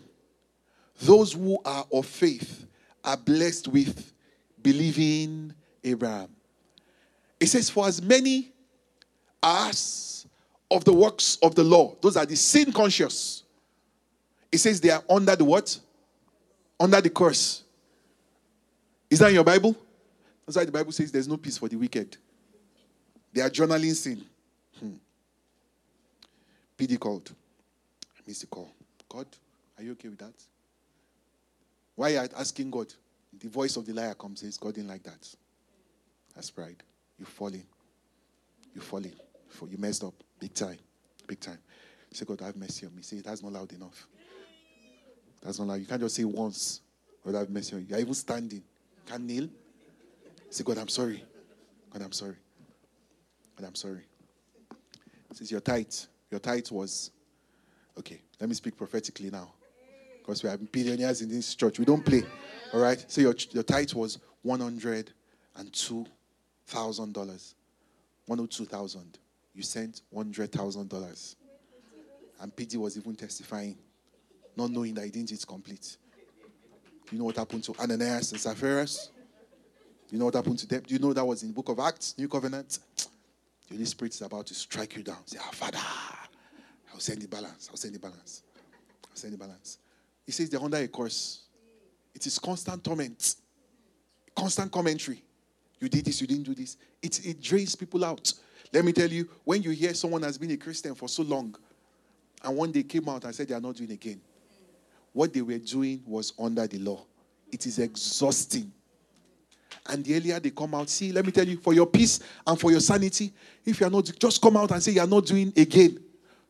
[1.01, 2.66] those who are of faith
[3.05, 4.12] are blessed with
[4.62, 5.55] believing
[5.87, 6.28] Abraham.
[7.39, 8.53] It says, For as many
[9.43, 10.26] as
[10.70, 13.45] of the works of the law, those are the sin conscious.
[14.51, 15.78] It says they are under the what?
[16.78, 17.62] Under the curse.
[19.11, 19.76] Is that in your Bible?
[20.45, 22.16] That's why the Bible says there's no peace for the wicked.
[23.32, 24.24] They are journaling sin.
[24.78, 24.95] Hmm.
[26.78, 27.32] PD called.
[28.16, 28.72] I missed the call.
[29.09, 29.26] God,
[29.76, 30.34] are you okay with that?
[31.95, 32.93] Why are you asking God?
[33.39, 35.37] The voice of the liar comes says, God didn't like that.
[36.37, 36.84] That's pride.
[37.18, 37.64] You're falling.
[38.72, 39.12] You're falling.
[39.68, 40.14] You messed up.
[40.39, 40.78] Big time.
[41.26, 41.59] Big time.
[42.12, 43.03] Say, God, have mercy on me.
[43.03, 44.07] Say, that's not loud enough.
[45.43, 45.80] That's not loud.
[45.80, 46.80] You can't just say once,
[47.24, 47.89] God, have mercy on you.
[47.89, 48.62] You're even standing.
[49.07, 49.49] Can kneel.
[50.51, 51.24] Say, God, I'm sorry.
[51.91, 52.37] God, I'm sorry.
[53.57, 54.03] God, I'm sorry.
[55.37, 55.93] Says your tithe.
[56.30, 57.11] Your tithe was
[57.99, 58.22] okay.
[58.41, 59.53] Let me speak prophetically now.
[60.18, 61.78] Because we are billionaires in this church.
[61.78, 62.22] We don't play.
[62.72, 63.05] All right.
[63.07, 65.12] So your your tithe was one hundred
[65.57, 66.07] and two
[66.67, 67.55] thousand dollars.
[68.27, 69.19] One hundred two thousand.
[69.55, 71.37] You sent hundred thousand dollars.
[72.41, 73.79] And PD was even testifying,
[74.57, 75.97] not knowing that he didn't complete.
[77.11, 78.87] You know what happened to Ananias and Sapphira?
[80.11, 80.83] You know what happened to them?
[80.87, 82.79] Do you know that was in the book of Acts, New Covenant?
[83.69, 85.27] The Holy Spirit is about to strike you down.
[85.27, 85.79] Say, Our Father,
[86.93, 87.69] I'll send the balance.
[87.71, 88.43] I'll send the balance.
[89.05, 89.79] I'll send the balance.
[90.25, 91.43] He says they're under a curse.
[92.14, 93.37] It is constant torment,
[94.35, 95.23] constant commentary.
[95.79, 96.77] You did this, you didn't do this.
[97.03, 98.33] It, it drains people out.
[98.72, 101.55] Let me tell you, when you hear someone has been a Christian for so long,
[102.43, 104.20] and one day came out and said they are not doing again,
[105.12, 107.05] what they were doing was under the law.
[107.51, 108.72] It is exhausting.
[109.89, 112.59] And the earlier they come out, see, let me tell you, for your peace and
[112.59, 113.33] for your sanity,
[113.64, 115.99] if you are not, just come out and say you are not doing again,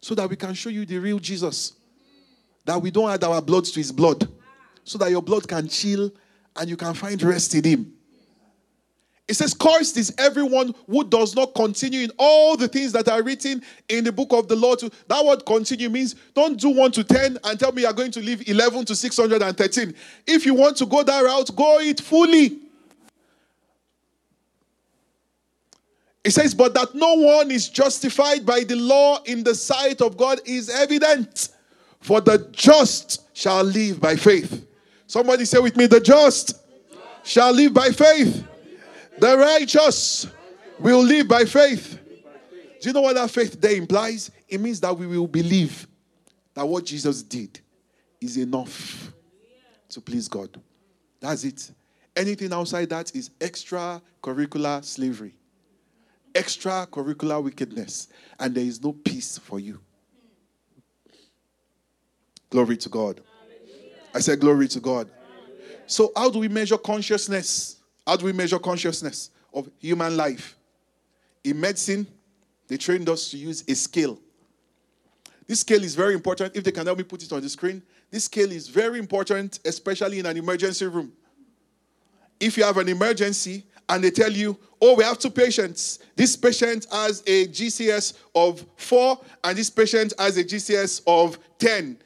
[0.00, 1.74] so that we can show you the real Jesus.
[2.64, 4.26] That we don't add our blood to his blood,
[4.84, 6.10] so that your blood can chill
[6.56, 7.92] and you can find rest in him.
[9.28, 13.22] It says, Cursed is everyone who does not continue in all the things that are
[13.22, 14.80] written in the book of the Lord.
[15.08, 18.20] That word continue means don't do 1 to 10 and tell me you're going to
[18.20, 19.94] leave 11 to 613.
[20.28, 22.58] If you want to go that route, go it fully.
[26.22, 30.16] It says, But that no one is justified by the law in the sight of
[30.16, 31.48] God is evident,
[32.00, 34.66] for the just shall live by faith.
[35.08, 36.60] Somebody say with me, The just
[37.24, 38.46] shall live by faith.
[39.18, 40.26] The righteous
[40.78, 41.98] will live by faith.
[42.80, 44.30] Do you know what that faith there implies?
[44.48, 45.86] It means that we will believe
[46.54, 47.60] that what Jesus did
[48.20, 49.12] is enough
[49.88, 50.60] to please God.
[51.20, 51.70] That's it.
[52.14, 55.34] Anything outside that is extracurricular slavery
[56.36, 58.08] extracurricular wickedness,
[58.38, 59.80] and there is no peace for you.
[62.50, 63.22] Glory to God.
[64.14, 65.10] I said, Glory to God.
[65.86, 67.76] So, how do we measure consciousness?
[68.06, 70.56] How do we measure consciousness of human life?
[71.42, 72.06] In medicine,
[72.68, 74.18] they trained us to use a scale.
[75.46, 76.56] This scale is very important.
[76.56, 79.60] If they can help me put it on the screen, this scale is very important,
[79.64, 81.12] especially in an emergency room.
[82.38, 86.00] If you have an emergency and they tell you, oh, we have two patients.
[86.14, 91.98] This patient has a GCS of four, and this patient has a GCS of 10.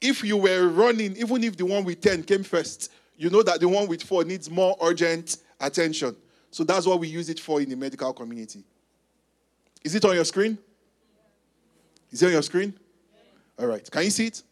[0.00, 3.60] If you were running, even if the one with 10 came first, you know that
[3.60, 6.16] the one with four needs more urgent attention.
[6.50, 8.64] So that's what we use it for in the medical community.
[9.84, 10.58] Is it on your screen?
[12.10, 12.74] Is it on your screen?
[13.58, 13.88] All right.
[13.90, 14.42] Can you see it?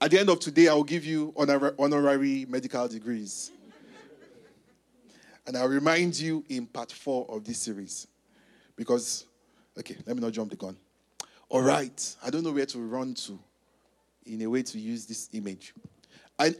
[0.00, 3.52] At the end of today, I will give you honor- honorary medical degrees.
[5.46, 8.06] and I'll remind you in part four of this series.
[8.74, 9.26] Because,
[9.78, 10.76] okay, let me not jump the gun.
[11.48, 12.16] All right.
[12.22, 13.38] I don't know where to run to
[14.26, 15.74] in a way to use this image.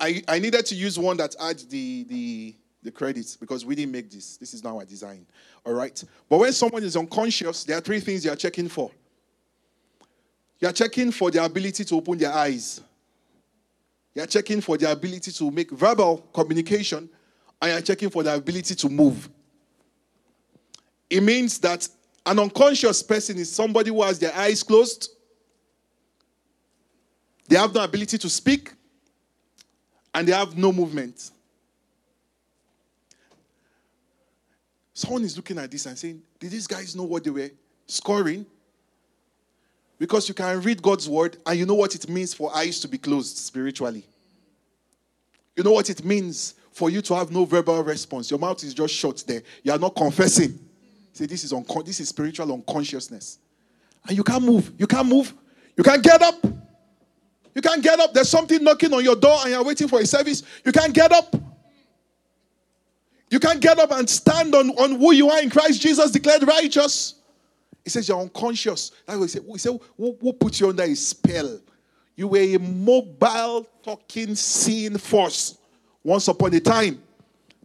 [0.00, 3.92] I, I, needed to use one that had the, the, the credits because we didn't
[3.92, 4.36] make this.
[4.36, 5.26] This is now our design.
[5.64, 6.02] All right.
[6.28, 8.90] But when someone is unconscious, there are three things you are checking for.
[10.60, 12.80] You are checking for the ability to open their eyes.
[14.14, 17.08] You are checking for the ability to make verbal communication,
[17.60, 19.28] and you are checking for the ability to move.
[21.10, 21.88] It means that
[22.24, 25.10] an unconscious person is somebody who has their eyes closed.
[27.48, 28.72] They have no ability to speak,
[30.14, 31.30] and they have no movement.
[34.94, 37.50] Someone is looking at this and saying, Did these guys know what they were
[37.86, 38.46] scoring?
[39.98, 42.88] Because you can read God's word and you know what it means for eyes to
[42.88, 44.04] be closed spiritually.
[45.56, 48.30] You know what it means for you to have no verbal response.
[48.30, 49.42] Your mouth is just shut there.
[49.62, 50.58] You are not confessing.
[51.12, 53.38] Say, this is, uncon- this is spiritual unconsciousness.
[54.08, 54.72] And you can't move.
[54.78, 55.32] You can't move.
[55.76, 56.44] You can't get up.
[57.54, 58.14] You can't get up.
[58.14, 60.42] There's something knocking on your door and you're waiting for a service.
[60.64, 61.34] You can't get up.
[63.30, 66.46] You can't get up and stand on, on who you are in Christ Jesus declared
[66.46, 67.14] righteous.
[67.82, 68.92] He says you're unconscious.
[69.06, 69.44] That's what he said.
[69.50, 71.60] He said who, who put you under a spell?
[72.14, 75.58] You were a mobile, talking, seeing force
[76.04, 77.02] once upon a time.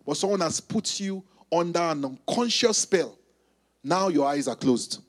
[0.05, 3.17] But someone has put you under an unconscious spell.
[3.83, 5.01] Now your eyes are closed.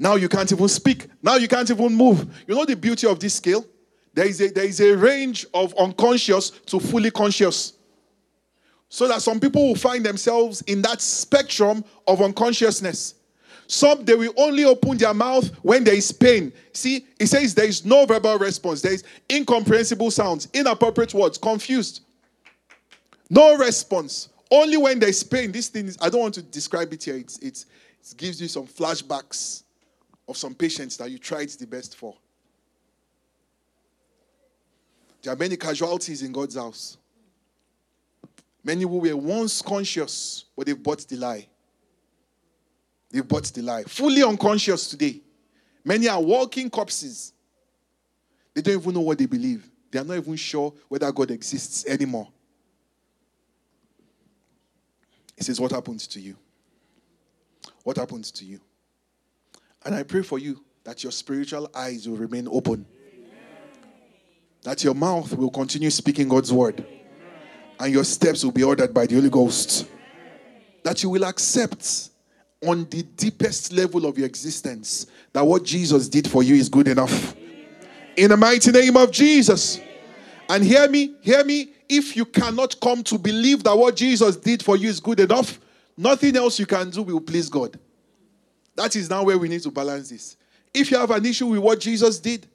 [0.00, 1.08] Now you can't even speak.
[1.22, 2.42] Now you can't even move.
[2.48, 3.66] You know the beauty of this scale?
[4.14, 7.74] There is a, there is a range of unconscious to fully conscious.
[8.88, 13.16] So that some people will find themselves in that spectrum of unconsciousness.
[13.66, 16.50] Some they will only open their mouth when there is pain.
[16.72, 22.00] See, it says there is no verbal response, there is incomprehensible sounds, inappropriate words, confused.
[23.28, 24.30] No response.
[24.50, 25.52] Only when there is pain.
[25.52, 27.16] This thing is, I don't want to describe it here.
[27.16, 27.66] It's, it's,
[28.00, 29.64] it gives you some flashbacks
[30.30, 32.14] of some patients that you tried the best for.
[35.22, 36.96] There are many casualties in God's house.
[38.62, 41.48] Many who were once conscious, but they've bought the lie.
[43.10, 43.82] They've bought the lie.
[43.82, 45.20] Fully unconscious today.
[45.84, 47.32] Many are walking corpses.
[48.54, 49.68] They don't even know what they believe.
[49.90, 52.28] They are not even sure whether God exists anymore.
[55.36, 56.36] He says, What happened to you?
[57.82, 58.60] What happened to you?
[59.84, 62.86] And I pray for you that your spiritual eyes will remain open,
[64.62, 66.84] that your mouth will continue speaking God's word,
[67.78, 69.86] and your steps will be ordered by the Holy Ghost,
[70.82, 72.10] that you will accept
[72.66, 76.88] on the deepest level of your existence that what Jesus did for you is good
[76.88, 77.34] enough.
[78.16, 79.80] In the mighty name of Jesus.
[80.48, 81.72] And hear me, hear me.
[81.88, 85.58] If you cannot come to believe that what Jesus did for you is good enough,
[85.96, 87.78] nothing else you can do will please God.
[88.80, 90.38] That is now where we need to balance this.
[90.72, 92.46] If you have an issue with what Jesus did,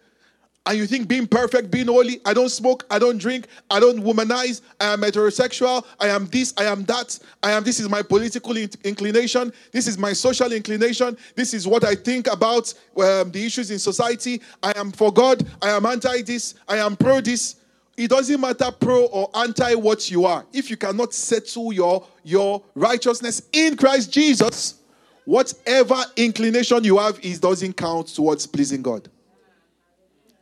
[0.66, 4.00] and you think being perfect, being holy, I don't smoke, I don't drink, I don't
[4.00, 8.02] womanize, I am heterosexual, I am this, I am that, I am this is my
[8.02, 13.46] political inclination, this is my social inclination, this is what I think about um, the
[13.46, 17.58] issues in society, I am for God, I am anti this, I am pro this.
[17.98, 20.44] It doesn't matter pro or anti what you are.
[20.52, 24.80] If you cannot settle your, your righteousness in Christ Jesus,
[25.26, 29.10] whatever inclination you have, it doesn't count towards pleasing God.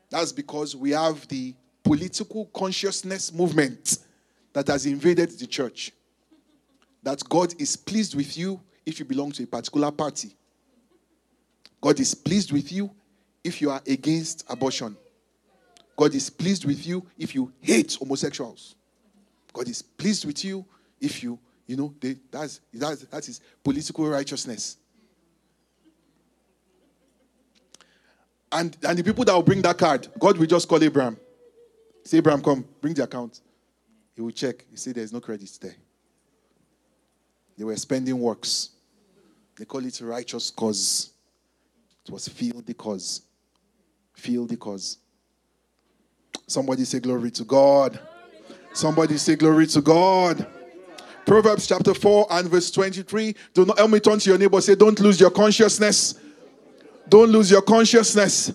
[0.10, 3.98] That's because we have the political consciousness movement
[4.54, 5.92] that has invaded the church.
[7.02, 10.36] That God is pleased with you if you belong to a particular party.
[11.82, 12.92] God is pleased with you
[13.44, 14.96] if you are against abortion.
[15.96, 18.76] God is pleased with you if you hate homosexuals.
[19.52, 20.66] God is pleased with you
[21.02, 24.78] if you, you know, they, that's, that's, that is political righteousness.
[28.52, 31.18] And, and the people that will bring that card, God will just call Abraham.
[32.04, 33.40] Say, Abraham, come, bring the account.
[34.16, 34.66] He will check.
[34.70, 35.76] He say, There's no credit there.
[37.58, 38.70] They were spending works.
[39.56, 41.12] They call it righteous cause.
[42.06, 43.22] It was the cause.
[44.24, 44.98] the cause.
[46.48, 48.00] Somebody say glory to God.
[48.74, 50.46] Somebody say glory to God.
[51.26, 53.36] Proverbs chapter 4 and verse 23.
[53.54, 54.60] Do not help me turn to your neighbor.
[54.60, 56.20] Say, don't lose your consciousness.
[57.08, 58.54] Don't lose your consciousness.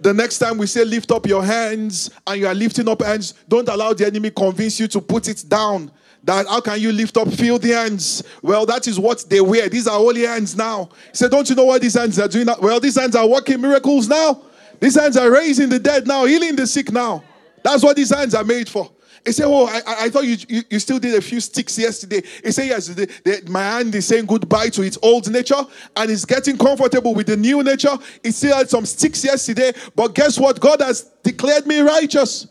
[0.00, 3.34] The next time we say lift up your hands and you are lifting up hands,
[3.48, 5.90] don't allow the enemy convince you to put it down.
[6.24, 8.22] That how can you lift up filthy hands?
[8.42, 9.68] Well, that is what they wear.
[9.68, 10.90] These are holy hands now.
[11.10, 12.48] He said, Don't you know what these hands are doing?
[12.60, 14.42] Well, these hands are working miracles now.
[14.80, 17.24] These hands are raising the dead now, healing the sick now.
[17.62, 18.90] That's what these hands are made for.
[19.24, 22.22] He said, Oh, I, I thought you, you, you, still did a few sticks yesterday.
[22.44, 25.62] He said, Yes, the, the, my hand is saying goodbye to its old nature
[25.96, 27.96] and it's getting comfortable with the new nature.
[28.22, 30.60] He still had some sticks yesterday, but guess what?
[30.60, 32.46] God has declared me righteous.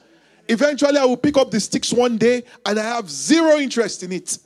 [0.47, 4.11] Eventually, I will pick up the sticks one day and I have zero interest in
[4.11, 4.37] it.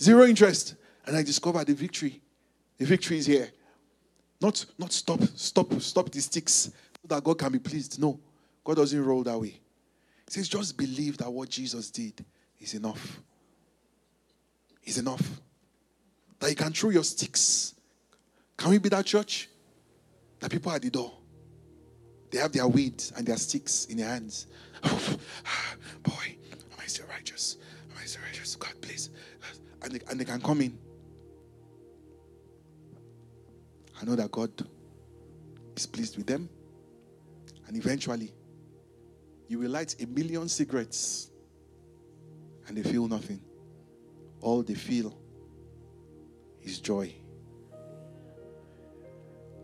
[0.00, 0.76] Zero interest.
[1.06, 2.20] And I discover the victory.
[2.78, 3.50] The victory is here.
[4.40, 8.00] Not, not stop, stop, stop the sticks so that God can be pleased.
[8.00, 8.18] No,
[8.64, 9.60] God doesn't roll that way.
[10.26, 12.24] He says, just believe that what Jesus did
[12.60, 13.20] is enough.
[14.84, 15.40] Is enough.
[16.40, 17.74] That you can throw your sticks.
[18.56, 19.48] Can we be that church?
[20.40, 21.12] That people at the door,
[22.30, 24.46] they have their weeds and their sticks in their hands.
[24.82, 24.90] boy,
[26.52, 27.56] am I still righteous?
[27.90, 28.56] Am I still righteous?
[28.56, 29.10] God, please.
[29.82, 30.78] And they, and they can come in.
[34.00, 34.50] I know that God
[35.76, 36.48] is pleased with them.
[37.66, 38.32] And eventually,
[39.48, 41.30] you will light a million cigarettes
[42.66, 43.40] and they feel nothing.
[44.40, 45.16] All they feel
[46.62, 47.14] is joy.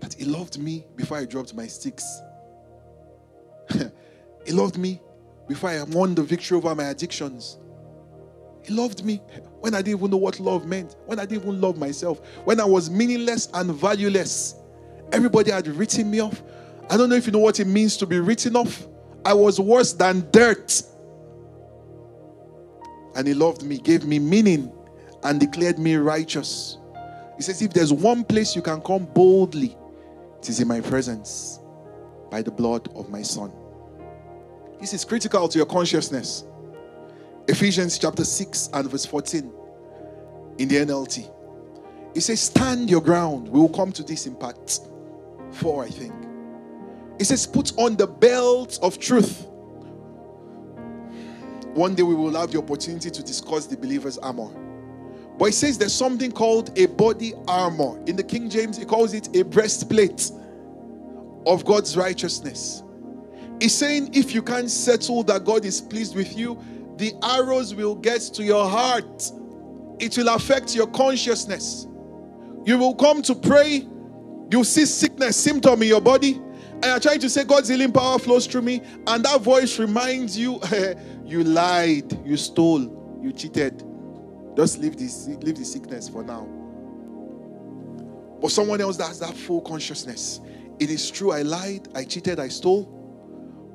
[0.01, 2.21] That He loved me before I dropped my sticks.
[4.45, 5.01] he loved me
[5.49, 7.59] before I won the victory over my addictions.
[8.65, 9.17] He loved me
[9.61, 12.61] when I didn't even know what love meant, when I didn't even love myself, when
[12.61, 14.55] I was meaningless and valueless.
[15.11, 16.43] Everybody had written me off.
[16.89, 18.87] I don't know if you know what it means to be written off.
[19.25, 20.83] I was worse than dirt.
[23.15, 24.73] And he loved me, gave me meaning,
[25.23, 26.79] and declared me righteous.
[27.37, 29.77] He says, If there's one place you can come boldly,
[30.39, 31.61] it is in my presence
[32.31, 33.53] by the blood of my son.
[34.81, 36.45] This is critical to your consciousness.
[37.47, 39.53] Ephesians chapter 6 and verse 14
[40.59, 41.31] in the NLT.
[42.15, 43.49] It says, Stand your ground.
[43.49, 44.81] We will come to this in part
[45.53, 46.22] 4, I think.
[47.19, 49.47] It says, Put on the belt of truth.
[51.75, 54.51] One day we will have the opportunity to discuss the believer's armor.
[55.39, 58.03] But it says there's something called a body armor.
[58.07, 60.31] In the King James, he calls it a breastplate
[61.47, 62.83] of God's righteousness.
[63.61, 66.59] He's saying if you can't settle that God is pleased with you,
[66.97, 69.33] the arrows will get to your heart.
[69.99, 71.87] It will affect your consciousness.
[72.65, 73.87] You will come to pray,
[74.51, 76.41] you'll see sickness, symptom in your body,
[76.83, 80.37] and you're trying to say God's healing power flows through me, and that voice reminds
[80.37, 80.61] you,
[81.25, 83.85] you lied, you stole, you cheated.
[84.57, 86.45] Just leave this, leave the sickness for now.
[88.41, 90.41] But someone else that has that full consciousness.
[90.81, 92.85] It is true, I lied, I cheated, I stole,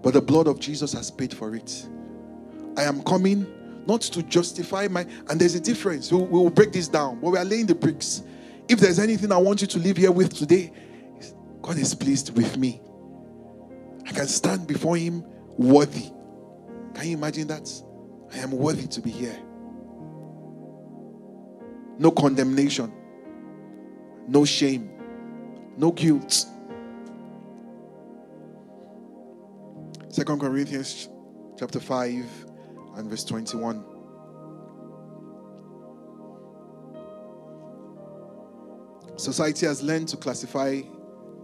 [0.04, 1.88] but the blood of Jesus has paid for it.
[2.76, 3.48] I am coming
[3.88, 6.12] not to justify my, and there's a difference.
[6.12, 8.24] We will break this down, but we are laying the bricks.
[8.68, 10.74] If there's anything I want you to leave here with today,
[11.62, 12.82] God is pleased with me.
[14.08, 15.24] I can stand before Him
[15.58, 16.10] worthy.
[16.96, 17.70] Can you imagine that?
[18.34, 19.38] I am worthy to be here.
[22.00, 22.92] No condemnation,
[24.28, 24.90] no shame,
[25.78, 26.46] no guilt.
[30.10, 31.10] Second Corinthians
[31.60, 32.46] chapter 5
[32.96, 33.84] and verse 21.
[39.18, 40.82] Society has learned to classify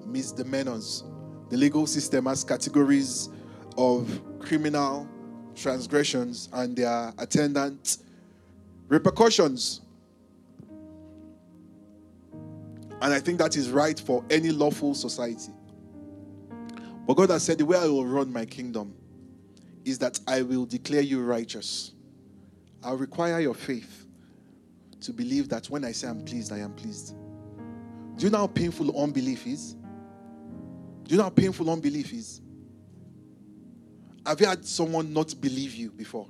[0.06, 1.04] misdemeanors
[1.50, 3.30] the legal system has categories
[3.78, 5.08] of criminal
[5.56, 7.98] transgressions and their attendant
[8.88, 9.82] repercussions.
[13.02, 15.52] And I think that is right for any lawful society.
[17.06, 18.94] But God has said, The way I will run my kingdom
[19.84, 21.92] is that I will declare you righteous.
[22.84, 24.06] I'll require your faith
[25.02, 27.16] to believe that when I say I'm pleased, I am pleased.
[28.16, 29.76] Do you know how painful unbelief is?
[31.04, 32.42] Do you know how painful unbelief is?
[34.26, 36.28] Have you had someone not believe you before?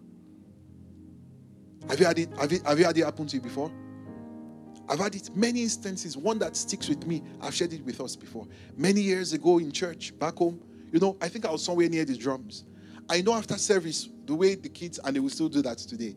[1.90, 3.72] Have you had it, have you, have you had it happen to you before?
[4.90, 6.18] I've had it many instances.
[6.18, 8.48] One that sticks with me, I've shared it with us before.
[8.76, 10.60] Many years ago in church, back home,
[10.92, 12.66] you know, I think I was somewhere near the drums.
[13.10, 16.16] I know after service, the way the kids, and they will still do that today.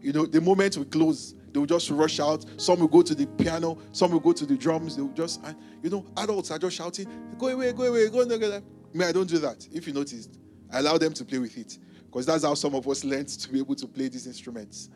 [0.00, 2.44] You know, the moment we close, they will just rush out.
[2.56, 4.96] Some will go to the piano, some will go to the drums.
[4.96, 5.44] They will just,
[5.82, 8.62] you know, adults are just shouting, go away, go away, go away.
[8.94, 9.66] Me, I don't do that.
[9.72, 10.38] If you noticed,
[10.70, 13.48] I allow them to play with it because that's how some of us learned to
[13.50, 14.90] be able to play these instruments.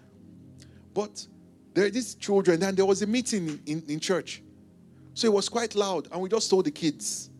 [0.93, 1.27] But
[1.75, 4.43] there are these children, and there was a meeting in, in, in church.
[5.15, 7.31] So it was quite loud, and we just told the kids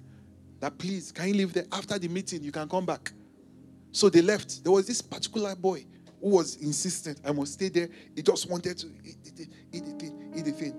[0.61, 1.67] that please, can you leave there?
[1.73, 3.13] After the meeting, you can come back.
[3.93, 4.63] So they left.
[4.63, 5.87] There was this particular boy
[6.21, 7.89] who was insistent I must stay there.
[8.15, 10.75] He just wanted to eat, eat, eat, the thing, eat the thing.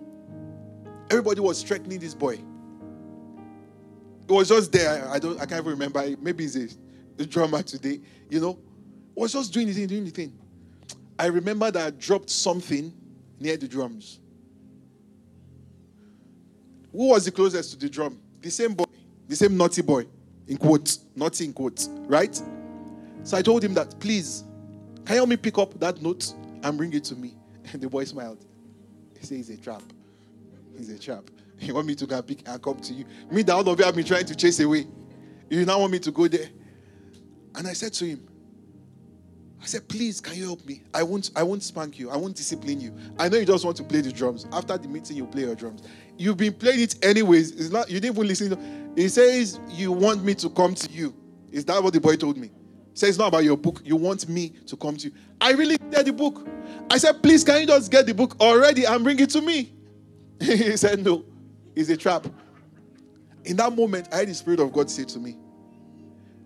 [1.09, 2.39] Everybody was threatening this boy.
[4.27, 5.07] It was just there.
[5.09, 5.39] I don't.
[5.39, 6.03] I can't even remember.
[6.21, 6.67] Maybe it's a,
[7.19, 8.01] a drama today.
[8.29, 8.59] You know,
[9.15, 10.37] it was just doing the thing, doing the thing.
[11.17, 12.93] I remember that I dropped something
[13.39, 14.19] near the drums.
[16.91, 18.19] Who was the closest to the drum?
[18.41, 18.85] The same boy,
[19.27, 20.05] the same naughty boy,
[20.47, 22.35] in quotes, naughty in quotes, right?
[23.23, 24.43] So I told him that, please,
[25.07, 26.33] can you help me pick up that note
[26.63, 27.33] and bring it to me?
[27.71, 28.45] And the boy smiled.
[29.17, 29.81] He said, It's a trap.
[30.77, 31.23] He's a trap.
[31.59, 33.05] You want me to go and pick and come to you?
[33.31, 34.85] Me, that all of you have been trying to chase away.
[35.49, 36.49] You now want me to go there?
[37.55, 38.27] And I said to him,
[39.61, 40.83] I said, please, can you help me?
[40.93, 42.11] I won't, I won't spank you.
[42.11, 42.93] I won't discipline you.
[43.17, 44.45] I know you just want to play the drums.
[44.51, 45.83] After the meeting, you play your drums.
[46.17, 47.51] You've been playing it anyways.
[47.51, 48.93] It's not, you didn't even listen.
[48.95, 51.15] He says, You want me to come to you.
[51.51, 52.51] Is that what the boy told me?
[52.97, 53.83] He says, It's not about your book.
[53.85, 55.13] You want me to come to you.
[55.39, 56.47] I really get the book.
[56.89, 59.71] I said, Please, can you just get the book already and bring it to me?
[60.39, 61.23] he said, No.
[61.75, 62.25] It's a trap.
[63.45, 65.37] In that moment, I had the Spirit of God say to me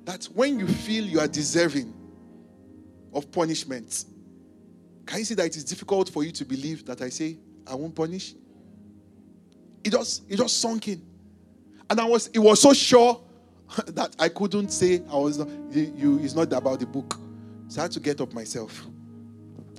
[0.04, 1.94] that when you feel you are deserving
[3.14, 4.04] of punishment,
[5.06, 7.76] can you see that it is difficult for you to believe that I say, I
[7.76, 8.36] won't punish?
[9.86, 11.02] It just, it just sunk in.
[11.90, 13.22] And I was, it was so sure
[13.88, 17.18] that I couldn't say I was not, you, it's not about the book.
[17.68, 18.86] So I had to get up myself.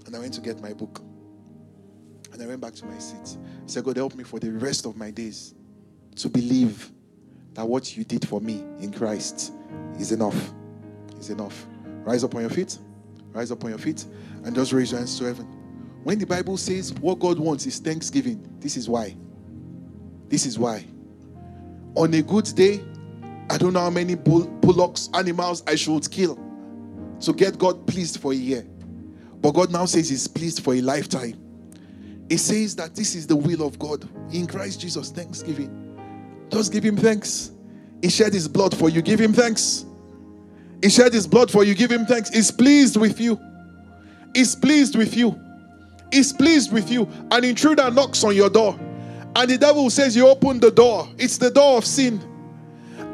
[0.06, 1.00] And I went to get my book.
[2.32, 3.36] And I went back to my seat.
[3.38, 5.54] I said, God, help me for the rest of my days
[6.16, 6.90] to believe
[7.54, 9.52] that what you did for me in Christ
[9.98, 10.52] is enough.
[11.18, 11.66] Is enough.
[12.04, 12.78] Rise up on your feet.
[13.32, 14.04] Rise up on your feet
[14.44, 15.46] and just raise your hands to heaven.
[16.02, 19.14] When the Bible says what God wants is thanksgiving, this is why.
[20.28, 20.84] This is why.
[21.94, 22.82] On a good day,
[23.50, 26.38] I don't know how many bull- bullocks, animals I should kill
[27.20, 28.66] to get God pleased for a year.
[29.40, 31.38] But God now says He's pleased for a lifetime.
[32.28, 35.10] It says that this is the will of God in Christ Jesus.
[35.10, 35.98] Thanksgiving.
[36.50, 37.50] Just give him thanks.
[38.00, 39.02] He shed his blood for you.
[39.02, 39.84] Give him thanks.
[40.82, 41.74] He shed his blood for you.
[41.74, 42.30] Give him thanks.
[42.30, 43.38] He's pleased with you.
[44.34, 45.38] He's pleased with you.
[46.10, 47.08] He's pleased with you.
[47.30, 48.78] An intruder knocks on your door.
[49.36, 51.08] And the devil says, You open the door.
[51.18, 52.20] It's the door of sin.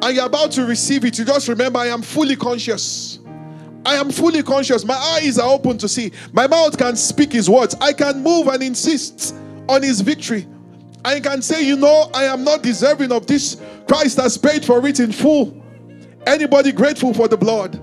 [0.02, 1.18] And you're about to receive it.
[1.18, 3.18] You just remember, I am fully conscious.
[3.84, 4.84] I am fully conscious.
[4.84, 6.12] My eyes are open to see.
[6.32, 7.74] My mouth can speak his words.
[7.80, 9.34] I can move and insist
[9.68, 10.46] on his victory.
[11.04, 13.60] I can say, you know, I am not deserving of this.
[13.86, 15.54] Christ has paid for it in full.
[16.26, 17.80] Anybody grateful for the blood?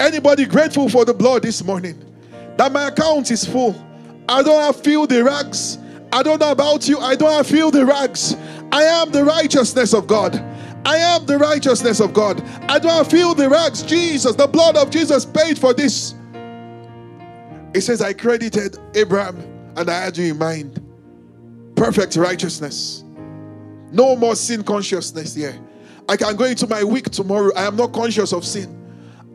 [0.00, 2.02] Anybody grateful for the blood this morning?
[2.56, 3.76] That my account is full.
[4.28, 5.78] I don't have feel the rags.
[6.12, 6.98] I don't know about you.
[6.98, 8.36] I don't have feel the rags.
[8.72, 10.34] I am the righteousness of God.
[10.86, 12.42] I am the righteousness of God.
[12.68, 13.82] I don't feel the rags.
[13.82, 16.14] Jesus, the blood of Jesus paid for this.
[17.74, 19.38] It says, I credited Abraham
[19.76, 20.80] and I had you in mind.
[21.74, 23.02] Perfect righteousness.
[23.90, 25.58] No more sin consciousness here.
[26.08, 27.50] I can go into my week tomorrow.
[27.56, 28.80] I am not conscious of sin.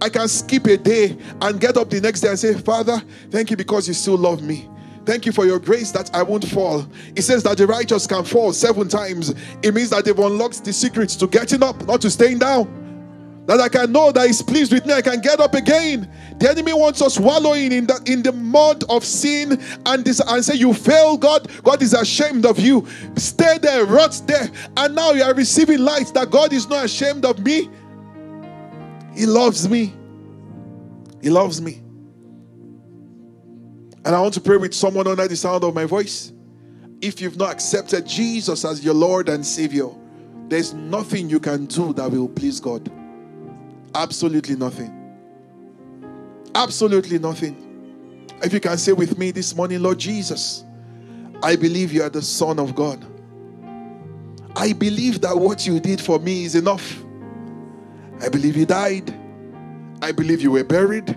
[0.01, 3.51] I can skip a day and get up the next day and say, Father, thank
[3.51, 4.69] you because you still love me.
[5.09, 6.85] Thank you for your grace that I won't fall.
[7.15, 9.33] It says that the righteous can fall seven times.
[9.63, 13.43] It means that they've unlocked the secrets to getting up, not to staying down.
[13.47, 14.93] That I can know that He's pleased with me.
[14.93, 16.07] I can get up again.
[16.37, 20.45] The enemy wants us wallowing in the in the mud of sin and this and
[20.45, 21.49] say, You fail, God.
[21.63, 22.85] God is ashamed of you.
[23.15, 24.47] Stay there, rot there.
[24.77, 27.67] And now you are receiving light that God is not ashamed of me.
[29.15, 29.91] He loves me.
[31.23, 31.81] He loves me.
[34.09, 36.33] And I want to pray with someone under the sound of my voice.
[36.99, 39.89] If you've not accepted Jesus as your Lord and Savior,
[40.47, 42.91] there's nothing you can do that will please God.
[43.93, 44.91] Absolutely nothing.
[46.55, 48.25] Absolutely nothing.
[48.41, 50.65] If you can say with me this morning, Lord Jesus,
[51.43, 53.05] I believe you are the Son of God.
[54.55, 56.99] I believe that what you did for me is enough.
[58.21, 59.13] I believe you died.
[60.01, 61.15] I believe you were buried.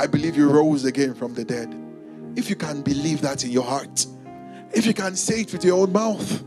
[0.00, 1.84] I believe you rose again from the dead.
[2.38, 4.06] If you can believe that in your heart,
[4.72, 6.44] if you can say it with your own mouth,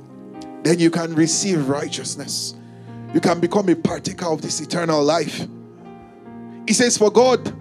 [0.63, 2.55] then you can receive righteousness.
[3.13, 5.45] You can become a partaker of this eternal life.
[6.65, 7.53] He says, For God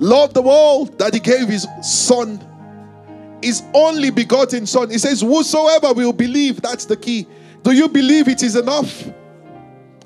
[0.00, 2.40] loved the world that he gave his son,
[3.42, 4.88] his only begotten son.
[4.88, 7.26] He says, Whosoever will believe, that's the key.
[7.64, 9.04] Do you believe it is enough?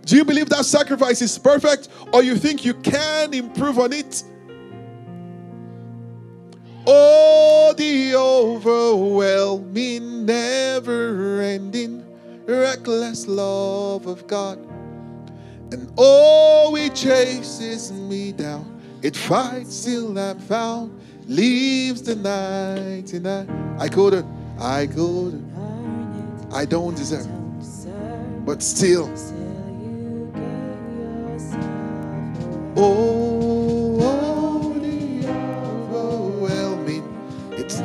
[0.05, 4.25] Do you believe that sacrifice is perfect or you think you can improve on it?
[6.89, 12.05] Oh, the overwhelming, never ending,
[12.47, 14.57] reckless love of God.
[15.73, 18.81] And oh, it chases me down.
[19.03, 23.77] It fights till I'm found, leaves the 99.
[23.81, 24.29] I couldn't,
[24.61, 25.45] I couldn't,
[26.53, 28.47] I don't deserve, it.
[28.47, 29.13] but still.
[32.77, 33.56] Oh,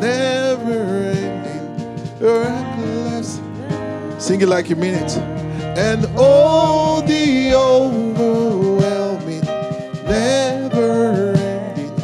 [0.01, 3.39] never ending, reckless.
[4.17, 5.17] Sing it like you mean it.
[5.77, 9.41] And oh, the overwhelming,
[10.03, 11.95] never ending,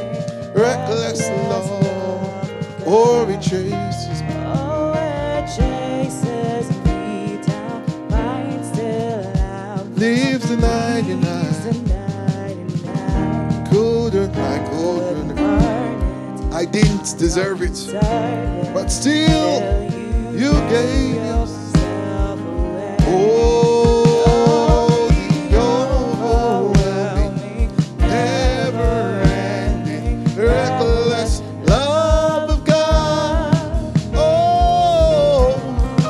[0.53, 1.67] reckless love,
[2.85, 3.25] oh,
[16.81, 17.89] didn't deserve it,
[18.73, 22.95] but still, till you gave yourself away.
[23.01, 24.27] Oh,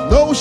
[0.10, 0.34] the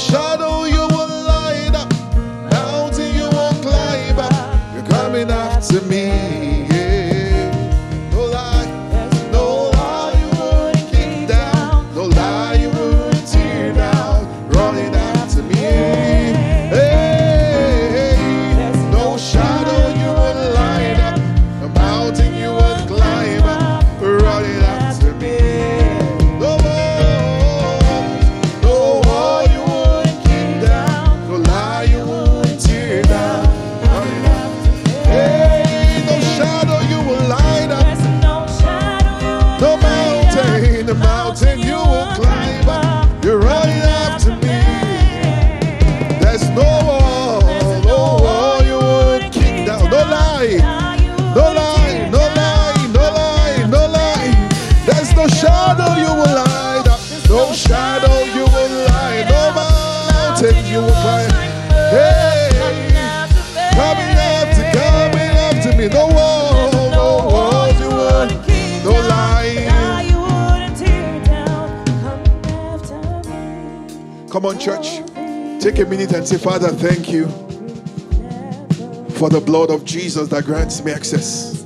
[79.87, 81.65] Jesus that grants me access.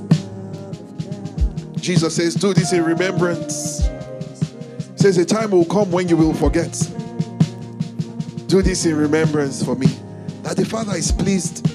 [1.77, 3.89] Jesus says, Do this in remembrance.
[4.95, 6.71] Says, A time will come when you will forget.
[8.47, 9.87] Do this in remembrance for me.
[10.43, 11.65] That the Father is pleased.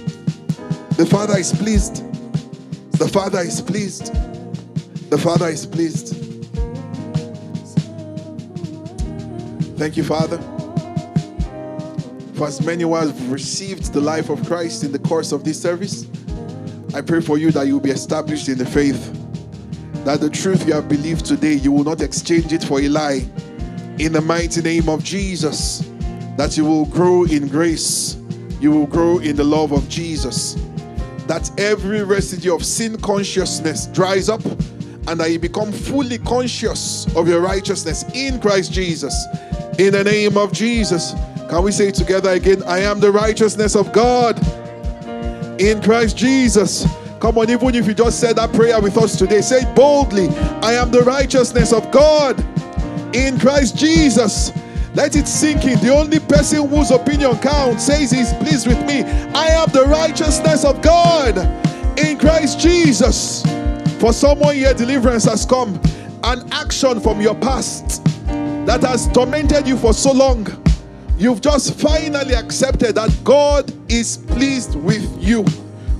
[0.96, 2.04] The Father is pleased.
[2.92, 4.14] The Father is pleased.
[5.10, 6.14] The Father is pleased.
[9.76, 10.38] Thank you, Father.
[12.34, 15.60] For as many who have received the life of Christ in the course of this
[15.60, 16.05] service,
[16.96, 19.12] I pray for you that you will be established in the faith.
[20.06, 23.22] That the truth you have believed today, you will not exchange it for a lie.
[23.98, 25.86] In the mighty name of Jesus,
[26.38, 28.16] that you will grow in grace,
[28.62, 30.54] you will grow in the love of Jesus.
[31.26, 34.42] That every residue of sin consciousness dries up
[35.06, 39.14] and that you become fully conscious of your righteousness in Christ Jesus.
[39.78, 41.12] In the name of Jesus.
[41.50, 42.62] Can we say together again?
[42.62, 44.40] I am the righteousness of God
[45.58, 46.86] in Christ Jesus.
[47.20, 50.28] Come on, even if you just said that prayer with us today, say boldly.
[50.62, 52.38] I am the righteousness of God
[53.14, 54.52] in Christ Jesus.
[54.94, 55.78] Let it sink in.
[55.80, 59.02] The only person whose opinion counts says he's pleased with me.
[59.34, 61.38] I am the righteousness of God
[61.98, 63.42] in Christ Jesus.
[63.98, 65.80] For someone here, deliverance has come.
[66.24, 68.04] An action from your past
[68.66, 70.44] that has tormented you for so long.
[71.18, 75.44] You've just finally accepted that God is pleased with you.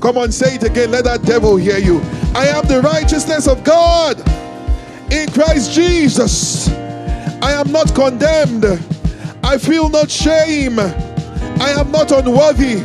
[0.01, 0.91] Come on, say it again.
[0.91, 2.01] Let that devil hear you.
[2.35, 4.19] I am the righteousness of God
[5.11, 6.69] in Christ Jesus.
[6.69, 8.67] I am not condemned.
[9.43, 10.79] I feel not shame.
[10.79, 12.85] I am not unworthy.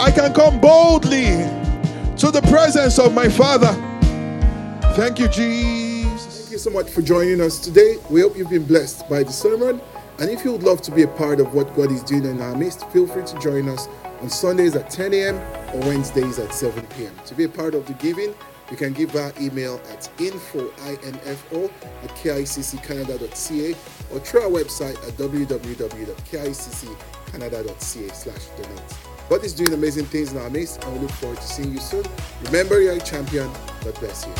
[0.00, 1.26] I can come boldly
[2.16, 3.72] to the presence of my Father.
[4.94, 6.38] Thank you, Jesus.
[6.38, 7.98] Thank you so much for joining us today.
[8.08, 9.80] We hope you've been blessed by the sermon.
[10.20, 12.40] And if you would love to be a part of what God is doing in
[12.40, 13.88] our midst, feel free to join us
[14.20, 15.36] on Sundays at 10 a.m.
[15.74, 17.14] or Wednesdays at 7 p.m.
[17.26, 18.34] To be a part of the giving,
[18.70, 23.74] You can give our email at info, I-N-F-O, at kicccanada.ca
[24.12, 28.94] or through our website at www.kicccanada.ca slash donate.
[29.28, 31.80] God is doing amazing things in our midst and we look forward to seeing you
[31.80, 32.04] soon.
[32.44, 33.50] Remember, you're a champion.
[33.82, 34.32] God bless you.